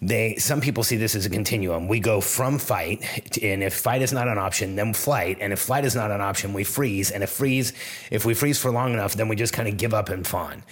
they 0.01 0.37
some 0.37 0.61
people 0.61 0.85
see 0.85 0.97
this 0.97 1.17
as 1.17 1.27
a 1.27 1.31
continuum. 1.31 1.89
We 1.89 1.99
go 1.99 2.21
from 2.21 2.59
fight, 2.59 3.03
and 3.43 3.65
if 3.65 3.75
fight 3.75 4.01
is 4.01 4.13
not 4.13 4.29
an 4.29 4.39
option, 4.39 4.77
then 4.77 4.95
flight, 4.95 5.39
and 5.41 5.53
if 5.53 5.59
flight 5.59 5.85
is 5.85 5.97
not 5.97 6.13
an 6.13 6.21
option, 6.21 6.53
we 6.53 6.63
freeze, 6.63 7.11
and 7.11 7.25
if 7.25 7.31
freeze, 7.31 7.73
if 8.11 8.25
we 8.25 8.35
freeze 8.35 8.61
for 8.61 8.71
long 8.71 8.93
enough, 8.93 9.15
then 9.15 9.27
we 9.27 9.35
just 9.35 9.53
kind 9.53 9.69
of 9.69 9.77
give 9.77 9.93
up 9.93 10.09
and 10.09 10.25
fawn. 10.25 10.63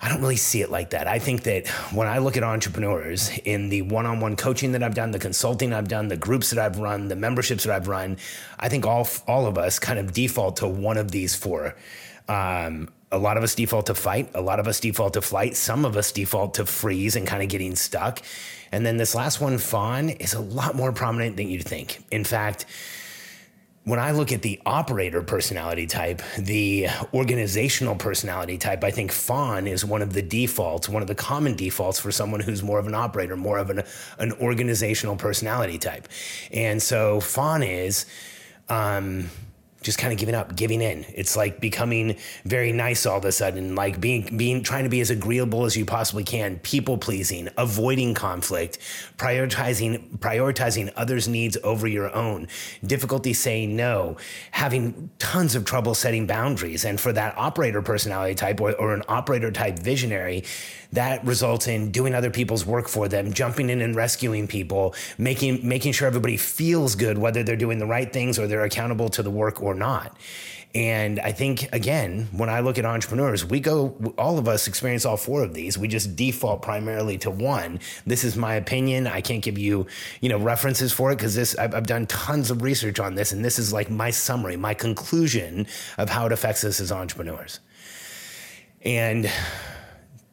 I 0.00 0.08
don't 0.08 0.20
really 0.20 0.36
see 0.36 0.60
it 0.60 0.70
like 0.70 0.90
that. 0.90 1.08
I 1.08 1.18
think 1.18 1.44
that 1.44 1.68
when 1.92 2.06
I 2.06 2.18
look 2.18 2.36
at 2.36 2.42
entrepreneurs 2.42 3.30
in 3.44 3.70
the 3.70 3.82
one 3.82 4.04
on 4.04 4.20
one 4.20 4.36
coaching 4.36 4.72
that 4.72 4.82
I've 4.82 4.94
done, 4.94 5.10
the 5.10 5.18
consulting 5.18 5.72
I've 5.72 5.88
done, 5.88 6.08
the 6.08 6.16
groups 6.16 6.50
that 6.50 6.58
I've 6.58 6.78
run, 6.78 7.08
the 7.08 7.16
memberships 7.16 7.64
that 7.64 7.74
I've 7.74 7.88
run, 7.88 8.18
I 8.58 8.68
think 8.68 8.86
all, 8.86 9.08
all 9.26 9.46
of 9.46 9.56
us 9.56 9.78
kind 9.78 9.98
of 9.98 10.12
default 10.12 10.58
to 10.58 10.68
one 10.68 10.98
of 10.98 11.10
these 11.10 11.34
four. 11.34 11.76
Um, 12.28 12.90
a 13.10 13.18
lot 13.18 13.36
of 13.36 13.42
us 13.42 13.54
default 13.54 13.86
to 13.86 13.94
fight, 13.94 14.30
a 14.34 14.40
lot 14.40 14.60
of 14.60 14.68
us 14.68 14.80
default 14.80 15.14
to 15.14 15.22
flight, 15.22 15.56
some 15.56 15.84
of 15.84 15.96
us 15.96 16.12
default 16.12 16.54
to 16.54 16.66
freeze 16.66 17.16
and 17.16 17.26
kind 17.26 17.42
of 17.42 17.48
getting 17.48 17.74
stuck. 17.76 18.20
And 18.72 18.84
then 18.84 18.96
this 18.96 19.14
last 19.14 19.40
one, 19.40 19.58
fawn, 19.58 20.10
is 20.10 20.34
a 20.34 20.40
lot 20.40 20.74
more 20.74 20.92
prominent 20.92 21.36
than 21.36 21.48
you'd 21.48 21.64
think. 21.64 22.04
In 22.10 22.24
fact, 22.24 22.66
when 23.86 24.00
I 24.00 24.10
look 24.10 24.32
at 24.32 24.42
the 24.42 24.60
operator 24.66 25.22
personality 25.22 25.86
type, 25.86 26.20
the 26.36 26.88
organizational 27.14 27.94
personality 27.94 28.58
type, 28.58 28.82
I 28.82 28.90
think 28.90 29.12
fawn 29.12 29.68
is 29.68 29.84
one 29.84 30.02
of 30.02 30.12
the 30.12 30.22
defaults, 30.22 30.88
one 30.88 31.02
of 31.02 31.08
the 31.08 31.14
common 31.14 31.54
defaults 31.54 32.00
for 32.00 32.10
someone 32.10 32.40
who's 32.40 32.64
more 32.64 32.80
of 32.80 32.88
an 32.88 32.96
operator, 32.96 33.36
more 33.36 33.58
of 33.58 33.70
an, 33.70 33.84
an 34.18 34.32
organizational 34.40 35.14
personality 35.14 35.78
type. 35.78 36.08
And 36.52 36.82
so 36.82 37.20
fawn 37.20 37.62
is, 37.62 38.06
um, 38.68 39.30
just 39.82 39.98
kind 39.98 40.12
of 40.12 40.18
giving 40.18 40.34
up, 40.34 40.56
giving 40.56 40.82
in. 40.82 41.04
It's 41.14 41.36
like 41.36 41.60
becoming 41.60 42.16
very 42.44 42.72
nice 42.72 43.06
all 43.06 43.18
of 43.18 43.24
a 43.24 43.32
sudden, 43.32 43.74
like 43.74 44.00
being 44.00 44.36
being 44.36 44.62
trying 44.62 44.84
to 44.84 44.90
be 44.90 45.00
as 45.00 45.10
agreeable 45.10 45.64
as 45.64 45.76
you 45.76 45.84
possibly 45.84 46.24
can, 46.24 46.58
people 46.60 46.98
pleasing, 46.98 47.48
avoiding 47.56 48.14
conflict, 48.14 48.78
prioritizing 49.16 50.18
prioritizing 50.18 50.92
others' 50.96 51.28
needs 51.28 51.56
over 51.62 51.86
your 51.86 52.14
own, 52.14 52.48
difficulty 52.84 53.32
saying 53.32 53.76
no, 53.76 54.16
having 54.50 55.10
tons 55.18 55.54
of 55.54 55.64
trouble 55.64 55.94
setting 55.94 56.26
boundaries. 56.26 56.84
And 56.84 57.00
for 57.00 57.12
that 57.12 57.36
operator 57.36 57.82
personality 57.82 58.34
type 58.34 58.60
or, 58.60 58.72
or 58.74 58.94
an 58.94 59.02
operator 59.08 59.52
type 59.52 59.78
visionary, 59.78 60.44
that 60.92 61.24
results 61.24 61.66
in 61.66 61.90
doing 61.90 62.14
other 62.14 62.30
people's 62.30 62.64
work 62.64 62.88
for 62.88 63.08
them, 63.08 63.32
jumping 63.32 63.70
in 63.70 63.80
and 63.80 63.94
rescuing 63.94 64.46
people, 64.46 64.94
making 65.18 65.66
making 65.66 65.92
sure 65.92 66.06
everybody 66.08 66.36
feels 66.36 66.94
good, 66.94 67.18
whether 67.18 67.42
they're 67.42 67.56
doing 67.56 67.78
the 67.78 67.86
right 67.86 68.12
things 68.12 68.38
or 68.38 68.46
they're 68.46 68.64
accountable 68.64 69.08
to 69.10 69.22
the 69.22 69.30
work 69.30 69.60
or 69.66 69.74
not. 69.74 70.16
And 70.74 71.20
I 71.20 71.32
think, 71.32 71.72
again, 71.72 72.28
when 72.32 72.50
I 72.50 72.60
look 72.60 72.76
at 72.76 72.84
entrepreneurs, 72.84 73.42
we 73.46 73.60
go, 73.60 74.14
all 74.18 74.38
of 74.38 74.46
us 74.46 74.68
experience 74.68 75.06
all 75.06 75.16
four 75.16 75.42
of 75.42 75.54
these. 75.54 75.78
We 75.78 75.88
just 75.88 76.16
default 76.16 76.60
primarily 76.60 77.16
to 77.18 77.30
one. 77.30 77.80
This 78.04 78.24
is 78.24 78.36
my 78.36 78.56
opinion. 78.56 79.06
I 79.06 79.22
can't 79.22 79.42
give 79.42 79.56
you, 79.56 79.86
you 80.20 80.28
know, 80.28 80.38
references 80.38 80.92
for 80.92 81.10
it 81.12 81.16
because 81.16 81.34
this, 81.34 81.56
I've, 81.56 81.74
I've, 81.74 81.86
done 81.86 82.04
tons 82.08 82.50
of 82.50 82.60
research 82.60 83.00
on 83.00 83.14
this. 83.14 83.32
And 83.32 83.42
this 83.42 83.58
is 83.58 83.72
like 83.72 83.88
my 83.88 84.10
summary, 84.10 84.58
my 84.58 84.74
conclusion 84.74 85.66
of 85.96 86.10
how 86.10 86.26
it 86.26 86.32
affects 86.32 86.62
us 86.62 86.78
as 86.78 86.92
entrepreneurs. 86.92 87.60
And 88.82 89.30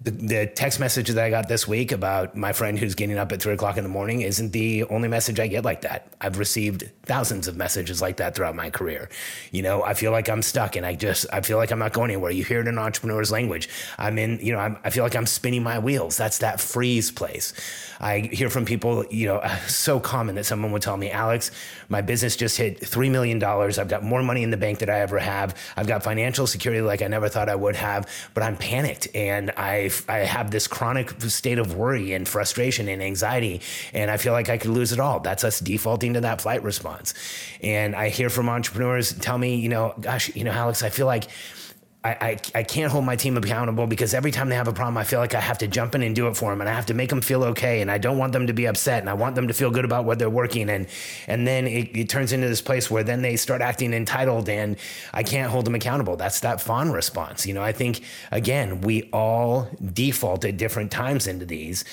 the, 0.03 0.11
the, 0.11 0.47
text 0.47 0.79
message 0.79 1.07
that 1.07 1.23
I 1.23 1.29
got 1.29 1.47
this 1.47 1.67
week 1.67 1.91
about 1.91 2.35
my 2.35 2.51
friend 2.51 2.77
who's 2.77 2.93
getting 2.93 3.17
up 3.17 3.31
at 3.31 3.41
three 3.41 3.53
o'clock 3.53 3.77
in 3.77 3.83
the 3.83 3.89
morning 3.89 4.21
isn't 4.21 4.51
the 4.51 4.83
only 4.85 5.07
message 5.07 5.39
I 5.39 5.47
get 5.47 5.63
like 5.63 5.81
that. 5.81 6.13
I've 6.19 6.37
received 6.37 6.89
thousands 7.03 7.47
of 7.47 7.55
messages 7.55 8.01
like 8.01 8.17
that 8.17 8.35
throughout 8.35 8.55
my 8.55 8.69
career. 8.69 9.09
You 9.51 9.61
know, 9.61 9.81
I 9.81 9.93
feel 9.93 10.11
like 10.11 10.29
I'm 10.29 10.41
stuck 10.41 10.75
and 10.75 10.85
I 10.85 10.95
just, 10.95 11.25
I 11.31 11.41
feel 11.41 11.57
like 11.57 11.71
I'm 11.71 11.79
not 11.79 11.93
going 11.93 12.11
anywhere. 12.11 12.31
You 12.31 12.43
hear 12.43 12.59
it 12.59 12.67
in 12.67 12.77
entrepreneur's 12.77 13.31
language. 13.31 13.69
I'm 13.97 14.17
in, 14.17 14.39
you 14.41 14.51
know, 14.51 14.59
I'm, 14.59 14.77
i 14.83 14.89
feel 14.89 15.03
like 15.03 15.15
I'm 15.15 15.25
spinning 15.25 15.63
my 15.63 15.79
wheels. 15.79 16.17
That's 16.17 16.39
that 16.39 16.59
freeze 16.59 17.09
place. 17.09 17.53
I 18.01 18.19
hear 18.19 18.49
from 18.49 18.65
people, 18.65 19.05
you 19.09 19.27
know, 19.27 19.41
so 19.67 19.99
common 19.99 20.35
that 20.35 20.45
someone 20.45 20.73
would 20.73 20.81
tell 20.81 20.97
me, 20.97 21.11
Alex, 21.11 21.51
my 21.87 22.01
business 22.01 22.35
just 22.35 22.57
hit 22.57 22.81
$3 22.81 23.09
million. 23.09 23.41
I've 23.41 23.87
got 23.87 24.03
more 24.03 24.21
money 24.21 24.43
in 24.43 24.51
the 24.51 24.57
bank 24.57 24.79
than 24.79 24.89
I 24.89 24.99
ever 24.99 25.19
have. 25.19 25.57
I've 25.77 25.87
got 25.87 26.03
financial 26.03 26.45
security 26.45 26.81
like 26.81 27.01
I 27.01 27.07
never 27.07 27.29
thought 27.29 27.47
I 27.47 27.55
would 27.55 27.77
have, 27.77 28.09
but 28.33 28.43
I'm 28.43 28.57
panicked 28.57 29.07
and 29.15 29.51
I 29.51 29.92
I 30.09 30.19
have 30.19 30.51
this 30.51 30.67
chronic 30.67 31.19
state 31.21 31.59
of 31.59 31.75
worry 31.75 32.13
and 32.13 32.27
frustration 32.27 32.87
and 32.87 33.01
anxiety, 33.01 33.61
and 33.93 34.09
I 34.09 34.17
feel 34.17 34.33
like 34.33 34.49
I 34.49 34.57
could 34.57 34.71
lose 34.71 34.91
it 34.91 34.99
all. 34.99 35.19
That's 35.19 35.43
us 35.43 35.59
defaulting 35.59 36.13
to 36.13 36.21
that 36.21 36.41
flight 36.41 36.63
response. 36.63 37.13
And 37.61 37.95
I 37.95 38.09
hear 38.09 38.29
from 38.29 38.49
entrepreneurs 38.49 39.13
tell 39.13 39.37
me, 39.37 39.55
you 39.55 39.69
know, 39.69 39.93
gosh, 39.99 40.35
you 40.35 40.43
know, 40.43 40.51
Alex, 40.51 40.83
I 40.83 40.89
feel 40.89 41.05
like 41.05 41.25
I, 42.05 42.09
I, 42.09 42.37
I, 42.55 42.63
can't 42.63 42.91
hold 42.91 43.05
my 43.05 43.15
team 43.15 43.37
accountable 43.37 43.87
because 43.87 44.13
every 44.13 44.31
time 44.31 44.49
they 44.49 44.55
have 44.55 44.67
a 44.67 44.73
problem, 44.73 44.97
I 44.97 45.05
feel 45.05 45.19
like 45.19 45.35
I 45.35 45.39
have 45.39 45.57
to 45.59 45.67
jump 45.67 45.95
in 45.95 46.03
and 46.03 46.13
do 46.13 46.27
it 46.27 46.35
for 46.35 46.49
them, 46.49 46.59
and 46.59 46.69
I 46.69 46.73
have 46.73 46.85
to 46.87 46.93
make 46.93 47.09
them 47.09 47.21
feel 47.21 47.43
okay, 47.45 47.81
and 47.81 47.89
I 47.89 47.97
don't 47.97 48.17
want 48.17 48.33
them 48.33 48.47
to 48.47 48.53
be 48.53 48.65
upset, 48.65 48.99
and 48.99 49.09
I 49.09 49.13
want 49.13 49.35
them 49.35 49.47
to 49.47 49.53
feel 49.53 49.71
good 49.71 49.85
about 49.85 50.03
what 50.03 50.19
they're 50.19 50.29
working, 50.29 50.69
and 50.69 50.87
and 51.27 51.47
then 51.47 51.65
it, 51.65 51.95
it 51.95 52.09
turns 52.09 52.33
into 52.33 52.49
this 52.49 52.61
place 52.61 52.91
where 52.91 53.03
then 53.03 53.21
they 53.21 53.37
start 53.37 53.61
acting 53.61 53.93
entitled, 53.93 54.49
and 54.49 54.75
I 55.13 55.23
can't 55.23 55.49
hold 55.49 55.65
them 55.65 55.75
accountable. 55.75 56.17
That's 56.17 56.41
that 56.41 56.59
fawn 56.59 56.91
response. 56.91 57.45
You 57.45 57.53
know, 57.53 57.63
I 57.63 57.71
think 57.71 58.01
again 58.31 58.81
we 58.81 59.09
all 59.13 59.69
default 59.93 60.43
at 60.43 60.57
different 60.57 60.91
times 60.91 61.25
into 61.25 61.45
these, 61.45 61.85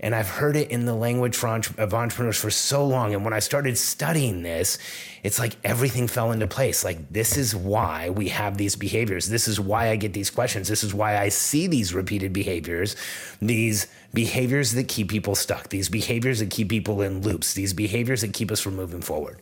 and 0.00 0.14
I've 0.14 0.28
heard 0.28 0.56
it 0.56 0.70
in 0.70 0.84
the 0.84 0.94
language 0.94 1.42
of 1.42 1.94
entrepreneurs 1.94 2.38
for 2.38 2.50
so 2.50 2.86
long. 2.86 3.14
And 3.14 3.24
when 3.24 3.32
I 3.32 3.38
started 3.38 3.78
studying 3.78 4.42
this, 4.42 4.78
it's 5.22 5.38
like 5.38 5.56
everything 5.64 6.06
fell 6.06 6.32
into 6.32 6.46
place. 6.46 6.84
Like, 6.84 7.10
this 7.10 7.36
is 7.36 7.54
why 7.54 8.10
we 8.10 8.28
have 8.28 8.58
these 8.58 8.76
behaviors. 8.76 9.28
This 9.28 9.48
is 9.48 9.58
why 9.58 9.88
I 9.88 9.96
get 9.96 10.12
these 10.12 10.30
questions. 10.30 10.68
This 10.68 10.84
is 10.84 10.92
why 10.92 11.18
I 11.18 11.30
see 11.30 11.66
these 11.66 11.94
repeated 11.94 12.32
behaviors, 12.32 12.96
these 13.40 13.86
behaviors 14.12 14.72
that 14.72 14.88
keep 14.88 15.08
people 15.08 15.34
stuck, 15.34 15.68
these 15.68 15.88
behaviors 15.88 16.40
that 16.40 16.50
keep 16.50 16.68
people 16.68 17.02
in 17.02 17.22
loops, 17.22 17.54
these 17.54 17.72
behaviors 17.72 18.20
that 18.20 18.32
keep 18.32 18.50
us 18.50 18.60
from 18.60 18.76
moving 18.76 19.02
forward. 19.02 19.40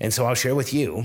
And 0.00 0.12
so 0.12 0.26
I'll 0.26 0.34
share 0.34 0.54
with 0.54 0.72
you 0.72 1.04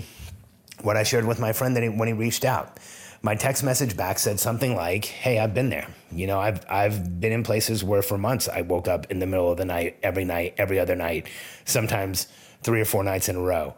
what 0.81 0.97
I 0.97 1.03
shared 1.03 1.25
with 1.25 1.39
my 1.39 1.53
friend 1.53 1.75
that 1.75 1.83
he, 1.83 1.89
when 1.89 2.07
he 2.07 2.13
reached 2.13 2.45
out 2.45 2.79
my 3.25 3.33
text 3.33 3.63
message 3.63 3.97
back 3.97 4.19
said 4.19 4.39
something 4.39 4.75
like, 4.75 5.05
"Hey, 5.05 5.39
I've 5.39 5.55
been 5.55 5.69
there. 5.69 5.87
You 6.11 6.27
know, 6.27 6.39
I've 6.39 6.63
I've 6.69 7.19
been 7.19 7.31
in 7.31 7.41
places 7.41 7.83
where 7.83 8.03
for 8.03 8.19
months 8.19 8.47
I 8.47 8.61
woke 8.61 8.87
up 8.87 9.09
in 9.09 9.17
the 9.17 9.25
middle 9.25 9.51
of 9.51 9.57
the 9.57 9.65
night 9.65 9.97
every 10.03 10.25
night, 10.25 10.53
every 10.59 10.79
other 10.79 10.95
night, 10.95 11.27
sometimes 11.65 12.27
three 12.61 12.79
or 12.79 12.85
four 12.85 13.03
nights 13.03 13.27
in 13.27 13.35
a 13.35 13.41
row." 13.41 13.73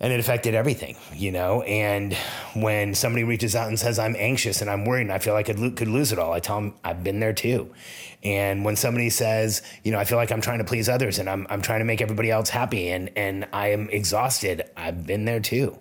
And 0.00 0.12
it 0.12 0.20
affected 0.20 0.54
everything, 0.54 0.96
you 1.12 1.30
know. 1.30 1.62
And 1.62 2.14
when 2.54 2.94
somebody 2.94 3.24
reaches 3.24 3.56
out 3.56 3.66
and 3.66 3.76
says, 3.76 3.98
I'm 3.98 4.14
anxious 4.16 4.60
and 4.60 4.70
I'm 4.70 4.84
worried 4.84 5.02
and 5.02 5.12
I 5.12 5.18
feel 5.18 5.34
like 5.34 5.50
I 5.50 5.54
could 5.54 5.88
lose 5.88 6.12
it 6.12 6.20
all, 6.20 6.32
I 6.32 6.38
tell 6.38 6.60
them, 6.60 6.74
I've 6.84 7.02
been 7.02 7.18
there 7.18 7.32
too. 7.32 7.74
And 8.22 8.64
when 8.64 8.76
somebody 8.76 9.10
says, 9.10 9.60
you 9.82 9.90
know, 9.90 9.98
I 9.98 10.04
feel 10.04 10.16
like 10.16 10.30
I'm 10.30 10.40
trying 10.40 10.58
to 10.58 10.64
please 10.64 10.88
others 10.88 11.18
and 11.18 11.28
I'm, 11.28 11.48
I'm 11.50 11.62
trying 11.62 11.80
to 11.80 11.84
make 11.84 12.00
everybody 12.00 12.30
else 12.30 12.48
happy 12.48 12.90
and, 12.90 13.10
and 13.16 13.48
I 13.52 13.72
am 13.72 13.90
exhausted, 13.90 14.70
I've 14.76 15.04
been 15.04 15.24
there 15.24 15.40
too. 15.40 15.76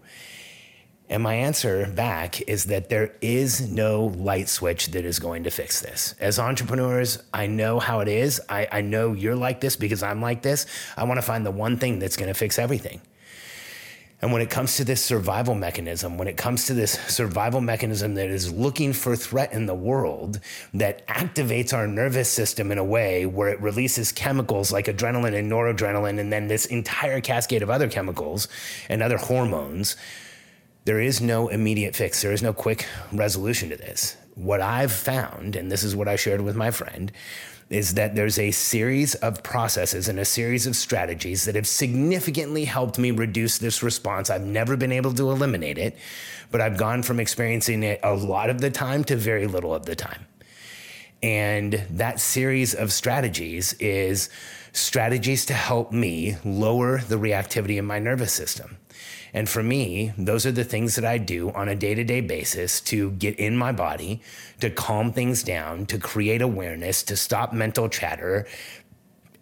And 1.09 1.23
my 1.23 1.35
answer 1.35 1.87
back 1.87 2.41
is 2.41 2.65
that 2.65 2.89
there 2.89 3.13
is 3.21 3.71
no 3.71 4.07
light 4.07 4.49
switch 4.49 4.87
that 4.87 5.05
is 5.05 5.19
going 5.19 5.45
to 5.45 5.51
fix 5.51 5.81
this. 5.81 6.15
As 6.19 6.37
entrepreneurs, 6.37 7.23
I 7.33 7.47
know 7.47 7.79
how 7.79 8.01
it 8.01 8.09
is. 8.09 8.41
I, 8.49 8.67
I 8.71 8.81
know 8.81 9.13
you're 9.13 9.35
like 9.35 9.61
this 9.61 9.77
because 9.77 10.03
I'm 10.03 10.21
like 10.21 10.41
this. 10.41 10.65
I 10.97 11.05
want 11.05 11.17
to 11.17 11.21
find 11.21 11.45
the 11.45 11.51
one 11.51 11.77
thing 11.77 11.99
that's 11.99 12.17
going 12.17 12.27
to 12.27 12.33
fix 12.33 12.59
everything. 12.59 13.01
And 14.21 14.33
when 14.33 14.41
it 14.41 14.49
comes 14.49 14.77
to 14.77 14.83
this 14.83 15.03
survival 15.03 15.53
mechanism, 15.53 16.17
when 16.17 16.27
it 16.27 16.37
comes 16.37 16.65
to 16.65 16.73
this 16.73 16.93
survival 16.93 17.61
mechanism 17.61 18.15
that 18.15 18.29
is 18.29 18.51
looking 18.51 18.91
for 18.91 19.15
threat 19.15 19.53
in 19.53 19.67
the 19.67 19.75
world, 19.75 20.39
that 20.73 21.07
activates 21.07 21.71
our 21.71 21.87
nervous 21.87 22.27
system 22.27 22.71
in 22.71 22.79
a 22.79 22.83
way 22.83 23.27
where 23.27 23.49
it 23.49 23.61
releases 23.61 24.11
chemicals 24.11 24.71
like 24.71 24.87
adrenaline 24.87 25.35
and 25.35 25.51
noradrenaline, 25.51 26.19
and 26.19 26.33
then 26.33 26.47
this 26.47 26.65
entire 26.65 27.21
cascade 27.21 27.61
of 27.61 27.69
other 27.69 27.87
chemicals 27.87 28.47
and 28.89 29.03
other 29.03 29.17
hormones, 29.17 29.95
there 30.87 31.01
is 31.01 31.19
no 31.19 31.49
immediate 31.49 31.97
fix. 31.97 32.21
There 32.21 32.31
is 32.31 32.41
no 32.41 32.53
quick 32.53 32.87
resolution 33.11 33.67
to 33.71 33.75
this. 33.75 34.15
What 34.35 34.61
I've 34.61 34.93
found, 34.93 35.57
and 35.57 35.69
this 35.69 35.83
is 35.83 35.97
what 35.97 36.07
I 36.07 36.15
shared 36.15 36.39
with 36.39 36.55
my 36.55 36.71
friend, 36.71 37.11
is 37.69 37.95
that 37.95 38.15
there's 38.15 38.39
a 38.39 38.51
series 38.51 39.13
of 39.15 39.43
processes 39.43 40.07
and 40.07 40.17
a 40.17 40.23
series 40.23 40.65
of 40.65 40.77
strategies 40.77 41.43
that 41.43 41.55
have 41.55 41.67
significantly 41.67 42.63
helped 42.63 42.97
me 42.97 43.11
reduce 43.11 43.57
this 43.57 43.83
response. 43.83 44.29
I've 44.29 44.45
never 44.45 44.77
been 44.77 44.93
able 44.93 45.13
to 45.15 45.29
eliminate 45.29 45.77
it, 45.77 45.97
but 46.51 46.61
I've 46.61 46.77
gone 46.77 47.03
from 47.03 47.19
experiencing 47.19 47.83
it 47.83 47.99
a 48.01 48.15
lot 48.15 48.49
of 48.49 48.61
the 48.61 48.71
time 48.71 49.03
to 49.05 49.17
very 49.17 49.45
little 49.45 49.75
of 49.75 49.85
the 49.85 49.95
time. 49.95 50.25
And 51.21 51.85
that 51.89 52.21
series 52.21 52.73
of 52.73 52.93
strategies 52.93 53.73
is 53.73 54.29
strategies 54.71 55.45
to 55.47 55.53
help 55.53 55.91
me 55.91 56.37
lower 56.45 56.99
the 56.99 57.17
reactivity 57.17 57.75
in 57.75 57.83
my 57.83 57.99
nervous 57.99 58.31
system. 58.31 58.77
And 59.33 59.47
for 59.47 59.63
me, 59.63 60.13
those 60.17 60.45
are 60.45 60.51
the 60.51 60.63
things 60.63 60.95
that 60.95 61.05
I 61.05 61.17
do 61.17 61.51
on 61.51 61.69
a 61.69 61.75
day 61.75 61.95
to 61.95 62.03
day 62.03 62.21
basis 62.21 62.81
to 62.81 63.11
get 63.11 63.37
in 63.37 63.55
my 63.55 63.71
body, 63.71 64.21
to 64.61 64.69
calm 64.69 65.11
things 65.11 65.43
down, 65.43 65.85
to 65.87 65.97
create 65.97 66.41
awareness, 66.41 67.03
to 67.03 67.15
stop 67.15 67.53
mental 67.53 67.89
chatter, 67.89 68.47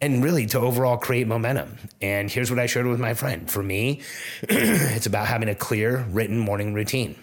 and 0.02 0.24
really 0.24 0.46
to 0.48 0.60
overall 0.60 0.98
create 0.98 1.28
momentum. 1.28 1.78
And 2.02 2.30
here's 2.30 2.50
what 2.50 2.60
I 2.60 2.66
shared 2.66 2.86
with 2.88 3.00
my 3.00 3.14
friend. 3.14 3.50
For 3.50 3.64
me, 3.64 4.02
it's 4.42 5.06
about 5.06 5.28
having 5.28 5.50
a 5.50 5.56
clear 5.56 6.06
written 6.10 6.38
morning 6.38 6.74
routine 6.74 7.16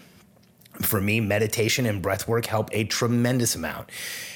for 0.81 0.99
me, 0.99 1.19
meditation 1.19 1.85
and 1.85 2.01
breath 2.01 2.27
work 2.27 2.45
help 2.45 2.69
a 2.71 2.83
tremendous 2.85 3.55
amount. 3.55 3.89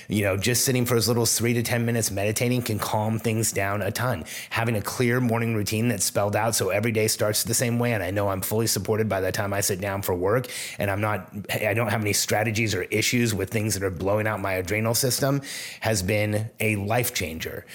You 0.10 0.24
know, 0.24 0.38
just 0.38 0.64
sitting 0.64 0.86
for 0.86 0.96
as 0.96 1.08
little 1.08 1.24
as 1.24 1.38
three 1.38 1.54
to 1.54 1.62
10 1.62 1.86
minutes 1.86 2.12
meditating 2.12 2.62
can 2.62 2.80
calm 2.80 3.20
things 3.20 3.52
down 3.52 3.82
a 3.82 3.92
ton. 3.92 4.24
Having 4.52 4.78
a 4.78 4.82
clear 4.82 5.20
morning 5.20 5.54
routine 5.54 5.90
that's 5.90 6.06
spelled 6.06 6.36
out 6.36 6.56
so 6.56 6.70
every 6.70 6.94
day 6.94 7.08
starts 7.08 7.44
the 7.44 7.54
same 7.54 7.78
way. 7.78 7.92
And 7.92 8.02
I 8.02 8.12
know 8.12 8.30
I'm 8.30 8.42
fully 8.42 8.68
supported 8.68 9.10
by 9.10 9.20
the 9.20 9.34
time 9.34 9.54
I 9.54 9.60
sit 9.60 9.82
down 9.82 10.02
for 10.02 10.16
work 10.16 10.48
and 10.80 10.90
I'm 10.90 11.02
not, 11.02 11.30
I 11.54 11.74
don't 11.74 11.90
have 11.90 12.02
any 12.02 12.14
strategies 12.14 12.74
or 12.74 12.84
issues 12.84 13.36
with 13.36 13.50
things 13.50 13.74
that 13.74 13.84
are 13.84 13.90
blowing 13.90 14.28
out 14.28 14.40
my 14.40 14.54
adrenal 14.54 14.96
system 14.96 15.42
has 15.82 16.02
been 16.02 16.50
a 16.62 16.78
life 16.78 17.14
changer. 17.14 17.66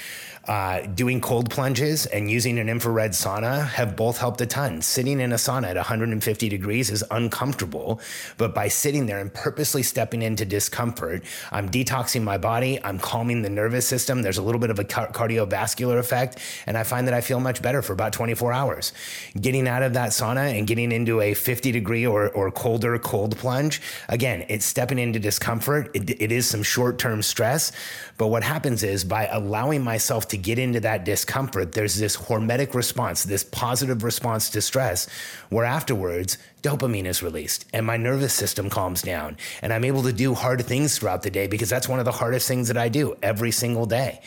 Uh, 0.48 0.80
doing 0.88 1.20
cold 1.20 1.48
plunges 1.50 2.06
and 2.06 2.28
using 2.28 2.58
an 2.58 2.68
infrared 2.68 3.12
sauna 3.12 3.64
have 3.64 3.94
both 3.94 4.18
helped 4.18 4.40
a 4.40 4.46
ton. 4.46 4.82
Sitting 4.82 5.20
in 5.20 5.30
a 5.30 5.36
sauna 5.36 5.68
at 5.68 5.76
150 5.76 6.48
degrees 6.48 6.90
is 6.90 7.04
uncomfortable, 7.12 8.00
but 8.38 8.52
by 8.52 8.66
sitting 8.66 9.06
there 9.06 9.20
and 9.20 9.32
purposely 9.32 9.84
stepping 9.84 10.20
into 10.20 10.44
discomfort, 10.44 11.22
I'm 11.52 11.70
detoxing 11.70 12.24
my 12.24 12.38
body, 12.38 12.80
I'm 12.82 12.98
calming 12.98 13.42
the 13.42 13.50
nervous 13.50 13.86
system. 13.86 14.22
There's 14.22 14.38
a 14.38 14.42
little 14.42 14.60
bit 14.60 14.70
of 14.70 14.80
a 14.80 14.84
cardiovascular 14.84 16.00
effect, 16.00 16.40
and 16.66 16.76
I 16.76 16.82
find 16.82 17.06
that 17.06 17.14
I 17.14 17.20
feel 17.20 17.38
much 17.38 17.62
better 17.62 17.80
for 17.80 17.92
about 17.92 18.12
24 18.12 18.52
hours. 18.52 18.92
Getting 19.40 19.68
out 19.68 19.84
of 19.84 19.92
that 19.92 20.10
sauna 20.10 20.58
and 20.58 20.66
getting 20.66 20.90
into 20.90 21.20
a 21.20 21.34
50 21.34 21.70
degree 21.70 22.04
or, 22.04 22.30
or 22.30 22.50
colder 22.50 22.98
cold 22.98 23.36
plunge, 23.36 23.80
again, 24.08 24.44
it's 24.48 24.66
stepping 24.66 24.98
into 24.98 25.20
discomfort. 25.20 25.94
it, 25.94 26.10
it 26.20 26.32
is 26.32 26.48
some 26.48 26.64
short 26.64 26.98
term 26.98 27.22
stress, 27.22 27.70
but 28.18 28.26
what 28.26 28.42
happens 28.42 28.82
is 28.82 29.04
by 29.04 29.26
allowing 29.26 29.84
myself 29.84 30.26
to 30.32 30.38
get 30.38 30.58
into 30.58 30.80
that 30.80 31.04
discomfort, 31.04 31.72
there's 31.72 31.96
this 31.96 32.16
hormetic 32.16 32.74
response, 32.74 33.22
this 33.22 33.44
positive 33.44 34.02
response 34.02 34.48
to 34.48 34.62
stress, 34.62 35.06
where 35.50 35.66
afterwards 35.66 36.38
dopamine 36.62 37.04
is 37.04 37.22
released 37.22 37.66
and 37.74 37.84
my 37.84 37.98
nervous 37.98 38.32
system 38.32 38.70
calms 38.70 39.02
down 39.02 39.36
and 39.60 39.72
I'm 39.72 39.84
able 39.84 40.02
to 40.04 40.12
do 40.12 40.32
hard 40.32 40.64
things 40.64 40.98
throughout 40.98 41.22
the 41.22 41.30
day 41.30 41.48
because 41.48 41.68
that's 41.68 41.88
one 41.88 41.98
of 41.98 42.06
the 42.06 42.12
hardest 42.12 42.48
things 42.48 42.68
that 42.68 42.78
I 42.78 42.88
do 42.88 43.14
every 43.22 43.50
single 43.50 43.84
day. 43.84 44.20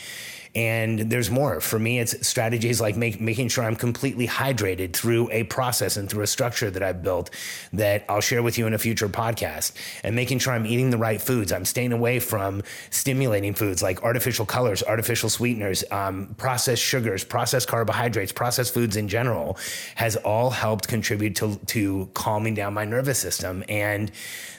And 0.56 1.00
there's 1.12 1.30
more. 1.30 1.60
For 1.60 1.78
me, 1.78 2.00
it's 2.00 2.26
strategies 2.26 2.80
like 2.80 2.96
make, 2.96 3.20
making 3.20 3.50
sure 3.50 3.66
I'm 3.66 3.76
completely 3.76 4.28
hydrated 4.28 4.94
through 4.94 5.30
a 5.32 5.44
process 5.44 5.98
and 5.98 6.10
through 6.10 6.24
a 6.24 6.28
structure 6.28 6.72
that 6.72 6.82
I've 6.82 7.04
built 7.04 7.30
that 7.74 8.06
I'll 8.08 8.22
share 8.22 8.42
with 8.42 8.58
you 8.58 8.66
in 8.66 8.74
a 8.74 8.78
future 8.78 9.10
podcast, 9.10 9.74
and 10.04 10.16
making 10.16 10.40
sure 10.40 10.54
I'm 10.54 10.66
eating 10.66 10.90
the 10.90 10.98
right 10.98 11.22
foods. 11.22 11.52
I'm 11.52 11.66
staying 11.66 11.92
away 11.92 12.20
from 12.20 12.64
stimulating 12.90 13.54
foods 13.54 13.84
like 13.84 14.02
artificial 14.04 14.46
colors, 14.46 14.82
artificial 14.84 15.30
sweeteners, 15.30 15.84
um, 15.92 16.34
processed 16.38 16.84
sugars, 16.84 17.24
processed 17.24 17.68
carbohydrates, 17.68 18.32
processed 18.32 18.74
foods 18.74 18.96
in 18.96 19.08
general, 19.08 19.58
has 19.96 20.16
all 20.18 20.50
helped 20.50 20.88
contribute 20.88 21.36
to, 21.36 21.58
to 21.68 22.10
calming 22.14 22.56
down 22.56 22.74
my 22.74 22.86
nervous 22.86 23.20
system 23.20 23.64
and 23.68 24.12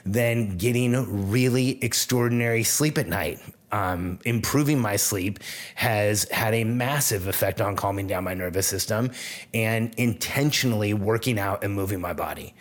then 0.05 0.57
getting 0.57 1.31
really 1.31 1.83
extraordinary 1.83 2.63
sleep 2.63 2.99
at 2.99 3.09
night 3.09 3.41
um, 3.73 4.19
improving 4.25 4.81
my 4.81 4.97
sleep 4.97 5.39
has 5.75 6.29
had 6.31 6.55
a 6.55 6.65
massive 6.65 7.27
effect 7.27 7.61
on 7.61 7.77
calming 7.77 8.07
down 8.07 8.25
my 8.25 8.35
nervous 8.35 8.67
system 8.67 9.11
and 9.53 9.95
intentionally 9.97 10.95
working 10.95 11.39
out 11.39 11.65
and 11.65 11.75
moving 11.75 12.01
my 12.01 12.13
body 12.13 12.55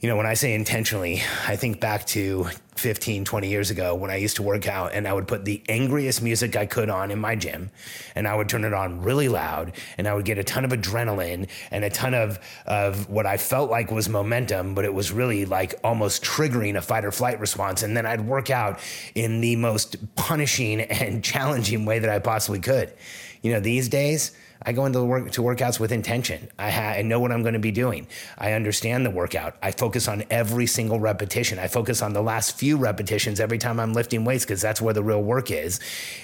you 0.00 0.08
know, 0.08 0.16
when 0.16 0.26
I 0.26 0.34
say 0.34 0.54
intentionally, 0.54 1.22
I 1.46 1.56
think 1.56 1.80
back 1.80 2.06
to 2.08 2.46
15, 2.76 3.24
20 3.24 3.48
years 3.48 3.70
ago 3.72 3.96
when 3.96 4.12
I 4.12 4.16
used 4.16 4.36
to 4.36 4.44
work 4.44 4.68
out 4.68 4.92
and 4.92 5.08
I 5.08 5.12
would 5.12 5.26
put 5.26 5.44
the 5.44 5.60
angriest 5.68 6.22
music 6.22 6.54
I 6.54 6.66
could 6.66 6.88
on 6.88 7.10
in 7.10 7.18
my 7.18 7.34
gym 7.34 7.70
and 8.14 8.28
I 8.28 8.36
would 8.36 8.48
turn 8.48 8.62
it 8.62 8.72
on 8.72 9.02
really 9.02 9.28
loud 9.28 9.72
and 9.96 10.06
I 10.06 10.14
would 10.14 10.24
get 10.24 10.38
a 10.38 10.44
ton 10.44 10.64
of 10.64 10.70
adrenaline 10.70 11.48
and 11.72 11.84
a 11.84 11.90
ton 11.90 12.14
of, 12.14 12.38
of 12.66 13.10
what 13.10 13.26
I 13.26 13.38
felt 13.38 13.72
like 13.72 13.90
was 13.90 14.08
momentum, 14.08 14.76
but 14.76 14.84
it 14.84 14.94
was 14.94 15.10
really 15.10 15.44
like 15.44 15.74
almost 15.82 16.22
triggering 16.22 16.76
a 16.76 16.80
fight 16.80 17.04
or 17.04 17.10
flight 17.10 17.40
response. 17.40 17.82
And 17.82 17.96
then 17.96 18.06
I'd 18.06 18.20
work 18.20 18.50
out 18.50 18.78
in 19.16 19.40
the 19.40 19.56
most 19.56 19.96
punishing 20.14 20.82
and 20.82 21.24
challenging 21.28 21.84
way 21.84 21.98
that 21.98 22.10
I 22.10 22.20
possibly 22.20 22.60
could. 22.60 22.94
You 23.42 23.52
know, 23.52 23.60
these 23.60 23.88
days, 23.88 24.30
I 24.62 24.72
go 24.72 24.86
into 24.86 25.02
work 25.04 25.30
to 25.32 25.42
workouts 25.42 25.78
with 25.78 25.92
intention. 25.92 26.48
I, 26.58 26.70
ha- 26.70 26.94
I 26.98 27.02
know 27.02 27.20
what 27.20 27.30
I'm 27.30 27.42
going 27.42 27.54
to 27.54 27.60
be 27.60 27.70
doing. 27.70 28.08
I 28.36 28.52
understand 28.52 29.06
the 29.06 29.10
workout. 29.10 29.56
I 29.62 29.70
focus 29.70 30.08
on 30.08 30.24
every 30.30 30.66
single 30.66 30.98
repetition. 30.98 31.58
I 31.58 31.68
focus 31.68 32.02
on 32.02 32.12
the 32.12 32.22
last 32.22 32.58
few 32.58 32.76
repetitions 32.76 33.38
every 33.40 33.58
time 33.58 33.78
I'm 33.78 33.92
lifting 33.92 34.24
weights 34.24 34.44
because 34.44 34.60
that's 34.60 34.80
where 34.80 34.94
the 34.94 35.02
real 35.02 35.22
work 35.22 35.50
is. 35.50 35.78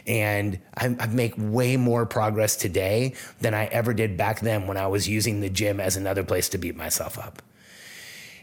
And 0.07 0.59
I, 0.77 0.97
I 0.99 1.07
make 1.07 1.35
way 1.37 1.77
more 1.77 2.07
progress 2.07 2.57
today 2.57 3.15
than 3.41 3.55
I 3.55 3.67
ever 3.67 3.95
did 3.95 4.17
back 4.17 4.41
then 4.41 4.67
when 4.67 4.77
I 4.77 4.89
was 4.89 5.09
using 5.09 5.41
the 5.41 5.51
gym 5.51 5.79
as 5.79 5.97
another 5.97 6.25
place 6.25 6.49
to 6.51 6.59
beat 6.59 6.77
myself 6.77 7.19
up. 7.19 7.41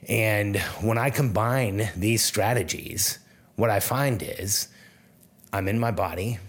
And 0.08 0.58
when 0.82 0.98
I 0.98 1.10
combine 1.10 1.90
these 1.96 2.24
strategies, 2.24 3.20
what 3.56 3.70
I 3.70 3.80
find 3.80 4.24
is 4.24 4.68
I'm 5.54 5.68
in 5.68 5.80
my 5.80 5.92
body, 5.92 6.40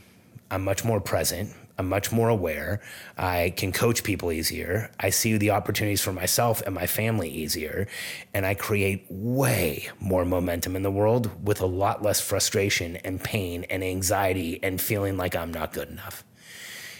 I'm 0.50 0.64
much 0.64 0.84
more 0.84 1.00
present, 1.00 1.50
I'm 1.82 1.88
much 1.88 2.12
more 2.12 2.28
aware. 2.28 2.80
I 3.18 3.52
can 3.56 3.72
coach 3.72 4.04
people 4.04 4.30
easier. 4.30 4.92
I 5.00 5.10
see 5.10 5.36
the 5.36 5.50
opportunities 5.50 6.00
for 6.00 6.12
myself 6.12 6.62
and 6.64 6.76
my 6.76 6.86
family 6.86 7.28
easier. 7.28 7.88
And 8.32 8.46
I 8.46 8.54
create 8.54 9.04
way 9.10 9.88
more 9.98 10.24
momentum 10.24 10.76
in 10.76 10.84
the 10.84 10.92
world 10.92 11.28
with 11.44 11.60
a 11.60 11.66
lot 11.66 12.00
less 12.00 12.20
frustration 12.20 12.98
and 12.98 13.22
pain 13.22 13.64
and 13.68 13.82
anxiety 13.82 14.60
and 14.62 14.80
feeling 14.80 15.16
like 15.16 15.34
I'm 15.34 15.52
not 15.52 15.72
good 15.72 15.88
enough. 15.88 16.22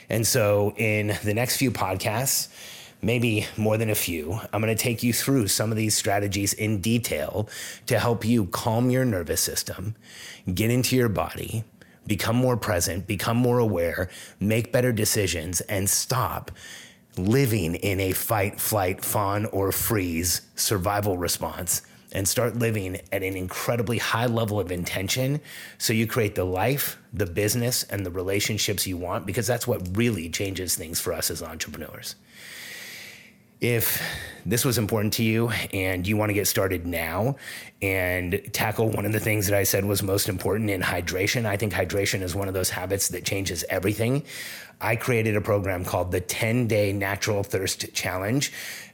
And 0.08 0.26
so, 0.26 0.74
in 0.76 1.16
the 1.22 1.32
next 1.32 1.58
few 1.58 1.70
podcasts, 1.70 2.48
maybe 3.02 3.46
more 3.56 3.78
than 3.78 3.88
a 3.88 3.94
few, 3.94 4.40
I'm 4.52 4.60
going 4.60 4.76
to 4.76 4.82
take 4.82 5.04
you 5.04 5.12
through 5.12 5.46
some 5.46 5.70
of 5.70 5.76
these 5.76 5.96
strategies 5.96 6.52
in 6.54 6.80
detail 6.80 7.48
to 7.86 8.00
help 8.00 8.24
you 8.24 8.46
calm 8.46 8.90
your 8.90 9.04
nervous 9.04 9.40
system, 9.40 9.94
get 10.52 10.70
into 10.70 10.96
your 10.96 11.08
body, 11.08 11.62
become 12.06 12.36
more 12.36 12.56
present, 12.56 13.06
become 13.06 13.36
more 13.36 13.58
aware, 13.58 14.08
make 14.40 14.72
better 14.72 14.92
decisions, 14.92 15.60
and 15.62 15.88
stop 15.88 16.50
living 17.16 17.74
in 17.76 18.00
a 18.00 18.12
fight, 18.12 18.60
flight, 18.60 19.04
fawn, 19.04 19.46
or 19.46 19.70
freeze 19.72 20.42
survival 20.56 21.18
response 21.18 21.82
and 22.12 22.28
start 22.28 22.56
living 22.56 22.96
at 23.10 23.22
an 23.22 23.36
incredibly 23.36 23.98
high 23.98 24.26
level 24.26 24.60
of 24.60 24.70
intention 24.70 25.40
so 25.78 25.92
you 25.92 26.06
create 26.06 26.34
the 26.34 26.44
life, 26.44 26.98
the 27.12 27.26
business, 27.26 27.82
and 27.84 28.04
the 28.04 28.10
relationships 28.10 28.86
you 28.86 28.96
want 28.96 29.26
because 29.26 29.46
that's 29.46 29.66
what 29.66 29.96
really 29.96 30.28
changes 30.28 30.74
things 30.74 31.00
for 31.00 31.12
us 31.12 31.30
as 31.30 31.42
entrepreneurs. 31.42 32.16
If 33.62 34.02
this 34.44 34.64
was 34.64 34.76
important 34.76 35.12
to 35.14 35.22
you 35.22 35.50
and 35.72 36.04
you 36.04 36.16
want 36.16 36.30
to 36.30 36.34
get 36.34 36.48
started 36.48 36.84
now 36.84 37.36
and 37.80 38.42
tackle 38.52 38.90
one 38.90 39.06
of 39.06 39.12
the 39.12 39.20
things 39.20 39.46
that 39.46 39.56
I 39.56 39.62
said 39.62 39.84
was 39.84 40.02
most 40.02 40.28
important 40.28 40.68
in 40.68 40.82
hydration, 40.82 41.46
I 41.46 41.56
think 41.56 41.72
hydration 41.72 42.22
is 42.22 42.34
one 42.34 42.48
of 42.48 42.54
those 42.54 42.70
habits 42.70 43.06
that 43.10 43.24
changes 43.24 43.64
everything. 43.70 44.24
I 44.80 44.96
created 44.96 45.36
a 45.36 45.40
program 45.40 45.84
called 45.84 46.10
the 46.10 46.20
10 46.20 46.66
Day 46.66 46.92
Natural 46.92 47.44
Thirst 47.44 47.94
Challenge. 47.94 48.52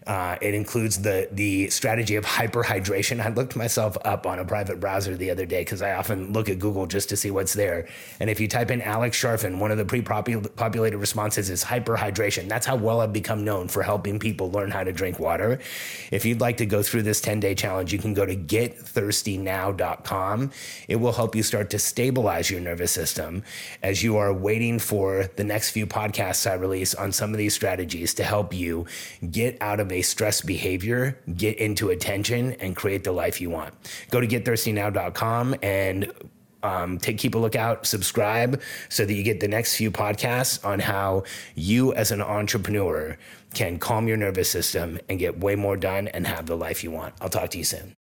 Uh, 0.09 0.37
it 0.41 0.55
includes 0.55 1.03
the 1.03 1.29
the 1.33 1.69
strategy 1.69 2.17
of 2.17 2.25
hyperhydration. 2.25 3.23
I 3.23 3.29
looked 3.29 3.57
myself 3.57 3.99
up 4.07 4.27
on 4.27 4.39
a 4.39 4.45
private 4.45 4.81
browser 4.81 5.15
the 5.15 5.31
other 5.31 5.45
day 5.45 5.61
because 5.61 5.83
I 5.83 5.93
often 5.93 6.33
look 6.33 6.49
at 6.49 6.59
Google 6.59 6.87
just 6.87 7.11
to 7.11 7.17
see 7.17 7.31
what's 7.31 7.53
there. 7.53 7.87
And 8.19 8.31
if 8.31 8.41
you 8.41 8.49
type 8.49 8.71
in 8.71 8.81
Alex 8.81 9.23
Charfen, 9.23 9.59
one 9.59 9.71
of 9.71 9.77
the 9.77 9.85
pre-populated 9.85 10.97
responses 10.97 11.51
is 11.51 11.63
hyperhydration. 11.63 12.49
That's 12.49 12.65
how 12.65 12.77
well 12.77 13.03
I've 13.03 13.13
become 13.13 13.45
known 13.45 13.69
for 13.69 13.83
helping 13.83 14.19
people 14.19 14.51
learn 14.51 14.71
how 14.71 14.83
to 14.83 14.93
drink 14.93 15.19
water. 15.19 15.59
If 16.11 16.25
you'd 16.25 16.41
like 16.41 16.57
to 16.57 16.65
go 16.65 16.83
through 16.83 17.03
this 17.03 17.21
10 17.21 17.41
day 17.41 17.55
challenge, 17.55 17.93
you 17.93 17.99
can 17.99 18.15
go 18.15 18.25
to 18.25 18.35
getthirstynow.com. 18.35 20.51
It 20.89 20.97
will 20.97 21.13
help 21.13 21.37
you 21.37 21.43
start 21.43 21.69
to 21.71 21.79
stabilize 21.79 22.51
your 22.51 22.61
nervous 22.61 22.93
system 22.93 23.43
as 23.83 24.03
you 24.03 24.17
are 24.17 24.33
waiting 24.33 24.79
for 24.79 25.29
the 25.37 25.45
next 25.45 25.73
few 25.73 25.87
podcasts 25.87 26.51
I 26.51 26.55
release 26.55 26.95
on 26.95 27.13
some 27.13 27.33
of 27.33 27.37
these 27.37 27.55
strategies 27.55 28.15
to 28.15 28.25
help 28.25 28.55
you 28.55 28.87
get 29.31 29.59
out 29.61 29.81
of 29.81 29.93
a 29.93 29.98
stress 30.03 30.41
behavior, 30.41 31.19
get 31.35 31.59
into 31.59 31.91
attention, 31.91 32.53
and 32.55 32.77
create 32.77 33.05
the 33.05 33.13
life 33.13 33.41
you 33.41 33.51
want. 33.51 33.75
Go 34.11 34.21
to 34.21 34.27
getthirstynow.com 34.27 35.57
and 35.63 36.13
um, 36.63 36.99
take 36.99 37.19
keep 37.19 37.35
a 37.35 37.39
lookout, 37.39 37.87
subscribe 37.87 38.61
so 38.89 39.05
that 39.05 39.15
you 39.15 39.23
get 39.23 39.41
the 39.41 39.49
next 39.49 39.77
few 39.77 39.91
podcasts 39.91 40.65
on 40.65 40.81
how 40.81 41.25
you 41.55 41.95
as 41.95 42.11
an 42.11 42.21
entrepreneur 42.21 43.17
can 43.55 43.79
calm 43.79 44.09
your 44.09 44.17
nervous 44.17 44.51
system 44.51 44.99
and 45.09 45.19
get 45.19 45.39
way 45.41 45.55
more 45.55 45.77
done 45.77 46.09
and 46.09 46.27
have 46.27 46.47
the 46.47 46.57
life 46.57 46.85
you 46.85 46.91
want. 46.91 47.15
I'll 47.21 47.31
talk 47.31 47.51
to 47.51 47.59
you 47.59 47.65
soon. 47.65 47.98